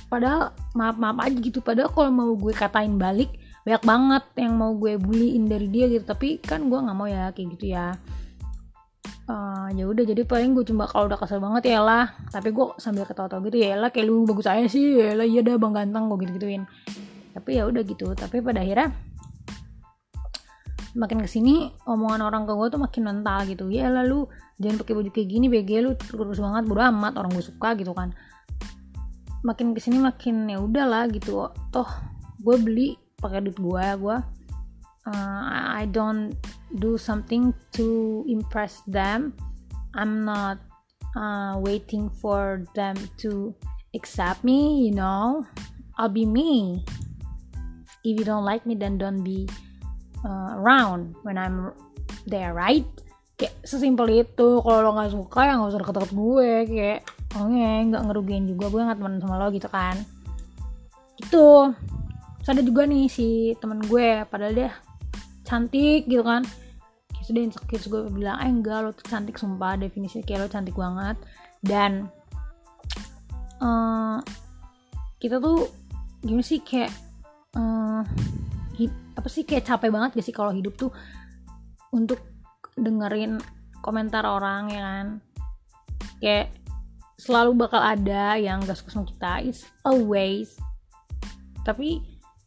Padahal 0.08 0.56
maaf 0.72 0.96
maaf 0.96 1.20
aja 1.20 1.36
gitu. 1.36 1.60
Padahal 1.60 1.92
kalau 1.92 2.08
mau 2.08 2.32
gue 2.32 2.56
katain 2.56 2.96
balik 2.96 3.28
banyak 3.60 3.84
banget 3.84 4.24
yang 4.40 4.56
mau 4.56 4.72
gue 4.72 4.96
bullyin 4.96 5.44
dari 5.44 5.68
dia 5.68 5.86
gitu. 5.92 6.08
Tapi 6.08 6.40
kan 6.40 6.72
gue 6.72 6.78
nggak 6.80 6.96
mau 6.96 7.04
ya 7.04 7.28
kayak 7.36 7.60
gitu 7.60 7.76
ya. 7.76 7.92
Uh, 9.30 9.70
ya 9.78 9.86
udah 9.86 10.02
jadi 10.02 10.26
paling 10.26 10.58
gue 10.58 10.66
cuma 10.66 10.90
kalau 10.90 11.06
udah 11.06 11.20
kesel 11.20 11.38
banget 11.38 11.76
ya 11.76 11.84
lah. 11.84 12.16
Tapi 12.32 12.50
gue 12.50 12.66
sambil 12.80 13.04
ketawa-tawa 13.04 13.44
gitu 13.46 13.60
ya 13.60 13.76
lah 13.76 13.92
kayak 13.92 14.08
lu 14.08 14.24
bagus 14.24 14.48
aja 14.48 14.64
sih 14.66 14.96
ya 14.96 15.14
lah 15.14 15.28
iya 15.28 15.44
dah 15.44 15.54
bang 15.54 15.70
ganteng 15.70 16.10
gue 16.10 16.18
gitu 16.26 16.32
gituin 16.40 16.64
tapi 17.30 17.56
ya 17.56 17.66
udah 17.66 17.82
gitu. 17.86 18.10
Tapi 18.14 18.42
pada 18.42 18.60
akhirnya 18.62 18.90
makin 20.98 21.22
ke 21.22 21.28
sini 21.30 21.70
omongan 21.86 22.26
orang 22.26 22.42
ke 22.46 22.52
gue 22.54 22.68
tuh 22.70 22.80
makin 22.82 23.02
mental 23.06 23.40
gitu. 23.46 23.64
Ya 23.70 23.86
lalu 23.86 24.26
jangan 24.58 24.82
pakai 24.82 24.94
baju 24.98 25.10
kayak 25.14 25.28
gini 25.30 25.46
BG 25.46 25.70
lu 25.82 25.94
terus 25.94 26.38
banget 26.42 26.66
bodo 26.66 26.82
amat 26.82 27.14
orang 27.18 27.30
gue 27.30 27.44
suka 27.44 27.78
gitu 27.78 27.94
kan. 27.94 28.10
Makin 29.46 29.72
ke 29.72 29.80
sini 29.80 30.02
makin 30.02 30.50
ya 30.50 30.58
udahlah 30.58 31.06
gitu. 31.12 31.48
Toh 31.70 31.90
gue 32.42 32.56
beli 32.58 32.88
pakai 33.20 33.44
duit 33.44 33.58
gue 33.60 33.86
gue 34.00 34.16
uh, 35.06 35.42
I 35.76 35.86
don't 35.88 36.34
do 36.80 36.96
something 36.98 37.52
to 37.76 38.24
impress 38.28 38.80
them. 38.88 39.36
I'm 39.94 40.24
not 40.24 40.58
uh, 41.14 41.58
waiting 41.60 42.08
for 42.08 42.64
them 42.74 42.96
to 43.22 43.54
accept 43.94 44.42
me 44.42 44.88
you 44.88 44.92
know. 44.94 45.46
I'll 46.00 46.08
be 46.08 46.24
me. 46.24 46.80
If 48.00 48.16
you 48.16 48.24
don't 48.24 48.48
like 48.48 48.64
me 48.64 48.74
then 48.74 48.96
don't 48.96 49.20
be 49.20 49.44
uh, 50.24 50.56
around 50.60 51.16
when 51.24 51.40
I'm 51.40 51.72
there 52.28 52.52
right? 52.52 52.86
Kayak 53.40 53.56
sesimpel 53.64 54.08
itu 54.20 54.60
kalau 54.60 54.84
lo 54.84 54.90
nggak 54.92 55.16
suka 55.16 55.40
ya 55.48 55.52
nggak 55.56 55.70
usah 55.72 55.80
deket-deket 55.80 56.12
gue 56.12 56.50
kayak 56.68 56.98
oh 57.40 57.46
nggak 57.48 58.02
ngerugiin 58.04 58.44
juga 58.50 58.68
gue 58.68 58.80
nggak 58.84 58.98
teman 59.00 59.16
sama 59.22 59.40
lo 59.40 59.48
gitu 59.48 59.68
kan. 59.72 59.96
Itu 61.16 61.72
terus 62.40 62.48
ada 62.52 62.62
juga 62.64 62.84
nih 62.84 63.08
si 63.08 63.56
temen 63.60 63.80
gue 63.84 64.24
padahal 64.28 64.52
dia 64.52 64.70
cantik 65.48 66.04
gitu 66.04 66.20
kan. 66.20 66.44
Kayak 67.16 67.24
sudah 67.24 67.40
insecure 67.40 67.84
gue 67.88 68.00
bilang 68.12 68.36
eh 68.44 68.48
enggak 68.48 68.78
lo 68.84 68.90
tuh 68.92 69.08
cantik 69.08 69.40
sumpah 69.40 69.80
definisinya 69.80 70.24
kayak 70.28 70.40
lo 70.44 70.48
cantik 70.52 70.76
banget. 70.76 71.16
Dan 71.64 72.08
uh, 73.60 74.20
kita 75.20 75.40
tuh 75.40 75.68
gimana 76.20 76.44
sih 76.44 76.60
kayak 76.60 76.92
uh, 77.56 78.04
apa 79.20 79.28
sih 79.28 79.44
kayak 79.44 79.68
capek 79.68 79.92
banget 79.92 80.16
gak 80.16 80.26
sih 80.26 80.32
kalau 80.32 80.56
hidup 80.56 80.72
tuh 80.80 80.88
untuk 81.92 82.24
dengerin 82.80 83.36
komentar 83.84 84.24
orang 84.24 84.72
ya 84.72 84.80
kan? 84.80 85.06
Kayak 86.24 86.56
selalu 87.20 87.52
bakal 87.60 87.84
ada 87.84 88.40
yang 88.40 88.64
gak 88.64 88.80
suka 88.80 88.96
sama 88.96 89.04
kita 89.04 89.32
it's 89.44 89.68
always. 89.84 90.56
Tapi 91.68 92.00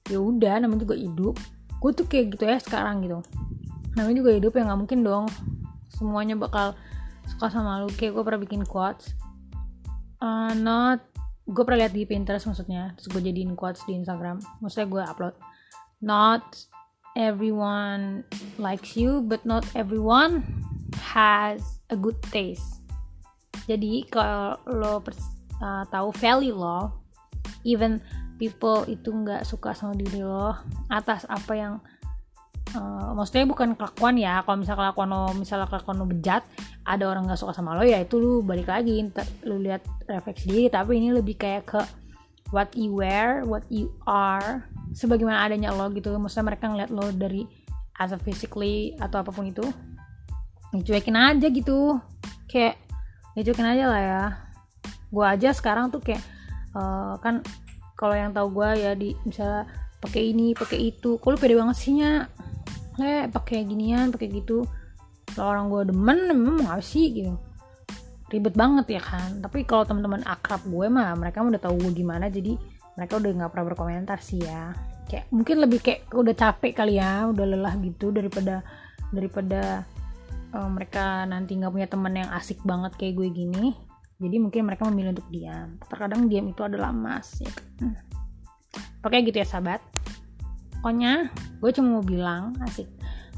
ya 0.10 0.18
udah 0.18 0.66
namanya 0.66 0.90
juga 0.90 0.98
hidup. 0.98 1.38
Gue 1.78 1.92
tuh 1.94 2.10
kayak 2.10 2.34
gitu 2.34 2.50
ya 2.50 2.58
sekarang 2.58 3.06
gitu. 3.06 3.22
Namanya 3.94 4.26
juga 4.26 4.32
hidup 4.34 4.52
ya 4.58 4.66
nggak 4.66 4.80
mungkin 4.82 5.00
dong. 5.06 5.26
Semuanya 5.94 6.34
bakal 6.34 6.74
suka 7.30 7.54
sama 7.54 7.86
lu. 7.86 7.92
Kayak 7.94 8.18
gue 8.18 8.24
pernah 8.26 8.42
bikin 8.42 8.64
quotes. 8.66 9.14
Uh, 10.24 10.56
not 10.58 11.04
gue 11.44 11.64
pernah 11.68 11.86
lihat 11.86 11.94
di 11.94 12.08
Pinterest 12.08 12.48
maksudnya. 12.48 12.96
Terus 12.98 13.08
gue 13.12 13.22
jadiin 13.30 13.54
quotes 13.54 13.84
di 13.86 14.00
Instagram. 14.00 14.40
Maksudnya 14.64 14.88
gue 14.90 15.04
upload 15.04 15.36
not 16.04 16.44
everyone 17.16 18.28
likes 18.60 19.00
you 19.00 19.24
but 19.24 19.39
not 19.48 19.63
everyone 19.72 20.44
has 21.00 21.80
a 21.88 21.96
good 21.96 22.20
taste. 22.28 22.84
Jadi 23.63 24.04
kalau 24.12 24.60
lo 24.68 25.00
uh, 25.00 25.84
tahu 25.88 26.12
value 26.20 26.52
lo 26.52 26.92
even 27.63 28.04
people 28.36 28.84
itu 28.92 29.08
nggak 29.08 29.48
suka 29.48 29.72
sama 29.72 29.96
diri 29.96 30.20
lo 30.20 30.52
atas 30.92 31.24
apa 31.32 31.54
yang 31.56 31.74
uh, 32.76 33.16
maksudnya 33.16 33.48
bukan 33.48 33.80
kelakuan 33.80 34.20
ya. 34.20 34.44
Kalau 34.44 34.60
misalnya 34.60 34.92
kelakuan 34.92 35.10
lo 35.16 35.32
misalnya 35.32 35.68
kelakuan 35.72 35.96
lo 35.96 36.06
bejat 36.12 36.44
ada 36.84 37.04
orang 37.08 37.32
nggak 37.32 37.39
suka 37.39 37.56
sama 37.56 37.80
lo 37.80 37.88
ya 37.88 38.04
itu 38.04 38.20
lu 38.20 38.44
balik 38.44 38.68
lagi 38.68 39.00
lu 39.48 39.56
lihat 39.63 39.88
refleksi 40.12 40.52
diri. 40.52 40.66
Tapi 40.68 41.00
ini 41.00 41.16
lebih 41.16 41.39
kayak 41.39 41.63
ke 41.63 41.82
what 42.54 42.70
you 42.78 42.94
wear 42.94 43.42
what 43.50 43.66
you 43.74 43.89
are 44.06 44.62
sebagaimana 44.94 45.42
adanya 45.42 45.74
lo 45.74 45.89
gitu. 45.89 46.13
Maksudnya 46.22 46.54
mereka 46.54 46.70
ngeliat 46.70 46.94
lo 46.94 47.10
dari 47.10 47.50
as 47.98 48.13
a 48.13 48.20
physically 48.22 48.94
atau 49.02 49.26
apa 49.26 49.34
pun 49.34 49.50
itu 49.50 49.66
cuekin 50.70 51.18
aja 51.18 51.50
gitu. 51.50 51.98
Kayak 52.46 52.78
ya 53.34 53.42
cuekin 53.42 53.68
aja 53.68 53.84
lah 53.89 54.02
ya. 54.02 54.24
Gue 55.10 55.26
aja 55.26 55.50
sekarang 55.50 55.89
tuh 55.89 56.06
kayak 56.06 56.22
uh, 56.78 57.18
kan 57.18 57.42
kalau 57.98 58.13
yang 58.13 58.30
tahu 58.30 58.62
gue 58.62 58.70
ya 58.78 58.92
di 58.94 59.18
misalnya 59.26 59.66
pakai 59.98 60.30
ini 60.30 60.54
pakai 60.54 60.94
itu 60.94 61.18
kalau 61.18 61.39
pede 61.39 61.58
banget 61.58 61.78
sih 61.80 61.98
nya 61.98 62.30
le 63.02 63.26
pakai 63.34 63.66
ginian 63.66 64.13
pakai 64.13 64.30
gitu. 64.30 64.70
Kalau 65.34 65.50
orang 65.50 65.66
gue 65.74 65.82
demen 65.89 66.30
memang 66.30 66.62
mau 66.62 66.78
sih 66.78 67.10
gitu 67.10 67.34
ribet 68.34 68.58
banget 68.58 68.98
ya 68.98 69.02
kan. 69.06 69.38
Tapi 69.46 69.63
kalau 69.69 69.86
teman-teman 69.86 70.26
akrab 70.26 70.65
gue 70.65 70.88
mah 70.89 71.13
mereka 71.13 71.46
udah 71.46 71.62
tahu 71.62 71.78
gue 71.78 71.93
gimana 71.93 72.34
jadi 72.34 72.58
mereka 72.98 73.22
udah 73.22 73.30
nggak 73.30 73.52
pernah 73.54 73.67
berkomentar 73.69 74.17
sih 74.17 74.41
ya. 74.41 74.74
Kayak 75.06 75.30
mungkin 75.30 75.56
lebih 75.62 75.80
kayak 75.86 76.10
udah 76.10 76.34
capek 76.34 76.74
kali 76.74 76.98
ya 76.98 77.30
udah 77.30 77.46
lelah 77.46 77.78
gitu 77.86 78.10
daripada 78.10 78.65
daripada 79.13 79.86
uh, 80.58 80.69
mereka 80.74 81.30
nanti 81.30 81.54
nggak 81.54 81.69
punya 81.69 81.88
teman 81.88 82.13
yang 82.17 82.30
asik 82.34 82.58
banget 82.65 82.98
kayak 82.98 83.13
gue 83.22 83.30
gini. 83.30 83.78
Jadi 84.17 84.36
mungkin 84.41 84.65
mereka 84.65 84.89
memilih 84.89 85.13
untuk 85.13 85.30
diam. 85.30 85.78
Terkadang 85.86 86.26
diam 86.26 86.50
itu 86.50 86.62
adalah 86.65 86.89
emas 86.89 87.38
ya. 87.38 87.54
Kan 87.78 87.93
pakai 89.04 89.22
gitu 89.28 89.38
ya 89.38 89.46
sahabat. 89.46 89.84
Pokoknya 90.80 91.30
gue 91.60 91.72
cuma 91.76 92.00
mau 92.00 92.06
bilang 92.06 92.56
asik. 92.63 92.88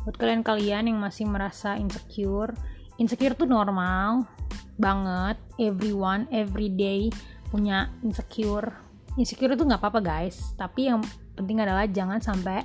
Buat 0.05 0.21
kalian-kalian 0.21 0.93
yang 0.93 1.01
masih 1.01 1.25
merasa 1.25 1.73
insecure 1.81 2.53
insecure 2.97 3.35
tuh 3.35 3.47
normal 3.47 4.27
banget. 4.75 5.39
Everyone 5.59 6.27
everyday 6.31 7.11
punya 7.51 7.91
insecure. 8.03 8.75
Insecure 9.15 9.55
itu 9.55 9.63
nggak 9.63 9.79
apa-apa 9.79 10.01
guys. 10.03 10.55
Tapi 10.59 10.91
yang 10.91 10.99
penting 11.35 11.63
adalah 11.63 11.87
jangan 11.87 12.19
sampai 12.19 12.63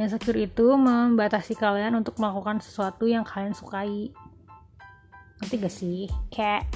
insecure 0.00 0.40
itu 0.40 0.76
membatasi 0.76 1.56
kalian 1.56 1.96
untuk 1.96 2.16
melakukan 2.20 2.60
sesuatu 2.60 3.08
yang 3.08 3.24
kalian 3.24 3.52
sukai. 3.56 4.12
Ngerti 5.40 5.54
gak 5.58 5.74
sih? 5.74 6.00
Kayak 6.30 6.68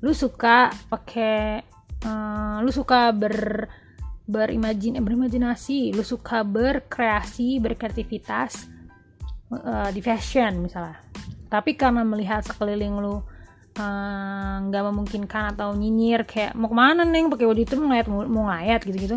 lu 0.00 0.12
suka 0.16 0.72
pakai 0.88 1.62
uh, 2.04 2.58
lu 2.64 2.72
suka 2.72 3.12
ber 3.12 3.68
berimajin 4.30 5.00
eh, 5.00 5.04
berimajinasi. 5.04 5.92
Lu 5.92 6.04
suka 6.04 6.44
berkreasi 6.44 7.60
berkreativitas 7.60 8.68
uh, 9.52 9.88
di 9.90 10.00
fashion 10.00 10.62
misalnya 10.62 11.10
tapi 11.50 11.74
karena 11.74 12.06
melihat 12.06 12.46
sekeliling 12.46 12.96
lu 13.02 13.20
Eh, 13.70 14.54
nggak 14.66 14.82
uh, 14.82 14.86
memungkinkan 14.90 15.54
atau 15.54 15.70
nyinyir 15.78 16.26
kayak 16.26 16.58
mau 16.58 16.66
ke 16.66 16.74
mana 16.74 17.06
neng? 17.06 17.30
Pakai 17.30 17.46
baju 17.46 17.62
itu 17.62 17.78
ngeliat 17.78 18.06
mau, 18.10 18.26
mau 18.26 18.50
ngeliat 18.50 18.82
gitu 18.82 18.98
gitu 18.98 19.16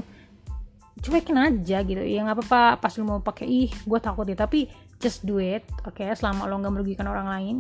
cuekin 1.03 1.35
aja 1.35 1.81
gitu. 1.81 1.99
Ya 1.99 2.21
nggak 2.21 2.37
apa-apa 2.45 2.77
pas 2.79 2.93
lu 2.95 3.03
mau 3.03 3.19
pakai 3.19 3.49
ih 3.49 3.69
gue 3.73 3.99
takut 3.99 4.23
ya 4.23 4.37
tapi 4.37 4.69
just 5.01 5.25
do 5.27 5.41
it 5.41 5.65
oke 5.83 5.99
okay? 5.99 6.13
selama 6.15 6.47
lo 6.47 6.61
nggak 6.61 6.73
merugikan 6.79 7.09
orang 7.09 7.27
lain. 7.27 7.55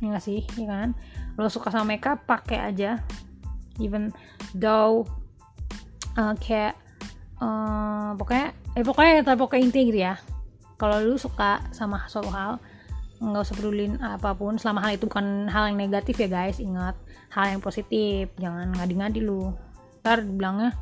Ya 0.00 0.16
sih 0.18 0.48
ya 0.56 0.66
kan? 0.66 0.96
Lo 1.36 1.46
suka 1.52 1.68
sama 1.68 1.94
makeup 1.94 2.24
pakai 2.24 2.72
aja. 2.72 3.04
Even 3.76 4.10
though 4.56 5.04
uh, 6.16 6.34
kayak 6.40 6.74
uh, 7.38 8.16
pokoknya 8.16 8.56
eh 8.74 8.82
pokoknya 8.82 9.22
tapi 9.22 9.38
pokoknya 9.38 9.62
inti 9.68 9.80
gitu 9.92 10.00
ya. 10.02 10.16
Kalau 10.80 11.04
lu 11.04 11.20
suka 11.20 11.68
sama 11.70 12.08
suatu 12.08 12.32
hal 12.32 12.58
nggak 13.18 13.42
usah 13.44 13.56
pedulin 13.58 13.98
apa 13.98 14.34
pun. 14.34 14.56
Selama 14.56 14.86
hal 14.86 14.98
itu 14.98 15.06
bukan 15.10 15.50
hal 15.50 15.70
yang 15.70 15.78
negatif 15.78 16.18
ya 16.18 16.28
guys. 16.30 16.62
Ingat 16.62 16.94
hal 17.34 17.58
yang 17.58 17.62
positif. 17.62 18.30
Jangan 18.38 18.74
ngadi-ngadi 18.74 19.20
lu. 19.22 19.54
Ntar 20.02 20.24
bilangnya 20.24 20.72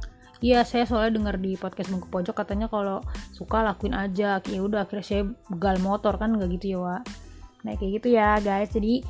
iya 0.44 0.60
saya 0.68 0.84
soalnya 0.84 1.16
dengar 1.16 1.40
di 1.40 1.56
podcast 1.56 1.88
bungku 1.88 2.12
pojok 2.12 2.36
katanya 2.36 2.68
kalau 2.68 3.00
suka 3.32 3.64
lakuin 3.64 3.96
aja. 3.96 4.38
Ya 4.44 4.60
udah 4.60 4.84
akhirnya 4.84 5.04
saya 5.04 5.22
begal 5.48 5.80
motor 5.80 6.16
kan? 6.20 6.36
Nggak 6.36 6.60
gitu 6.60 6.76
ya 6.76 6.80
wa 6.80 6.98
nah 7.66 7.74
kayak 7.74 7.92
gitu 7.98 8.08
ya 8.14 8.38
guys. 8.38 8.70
Jadi 8.70 9.02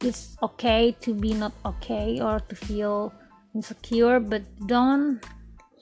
it's 0.00 0.40
okay 0.40 0.96
to 0.96 1.12
be 1.12 1.36
not 1.36 1.52
okay 1.68 2.16
or 2.24 2.40
to 2.48 2.56
feel 2.56 3.12
insecure 3.52 4.16
but 4.22 4.40
don't 4.64 5.20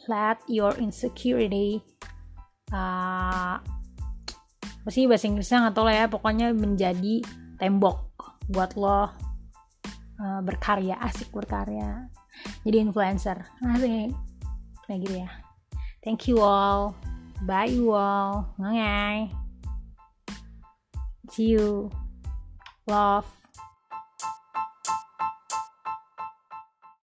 let 0.09 0.41
your 0.49 0.75
insecurity 0.81 1.85
uh, 2.73 3.61
apa 4.89 4.97
sih 4.97 5.05
bahasa 5.05 5.29
Inggrisnya? 5.29 5.69
Nggak 5.69 5.75
tahu 5.77 5.85
lah 5.85 5.97
ya. 6.01 6.07
Pokoknya 6.09 6.49
menjadi 6.57 7.21
tembok 7.61 8.09
buat 8.49 8.73
lo 8.73 8.89
uh, 8.89 9.05
berkarya 10.41 10.97
asik 11.05 11.29
berkarya. 11.29 12.09
Jadi 12.65 12.89
influencer. 12.89 13.37
Asik 13.69 14.17
kayak 14.89 15.01
gitu 15.05 15.15
ya. 15.21 15.31
Thank 16.01 16.25
you 16.33 16.41
all. 16.41 16.97
Bye 17.45 17.69
you 17.69 17.93
all. 17.93 18.49
Ngangai. 18.57 19.29
See 21.37 21.53
you. 21.53 21.93
Love 22.89 23.38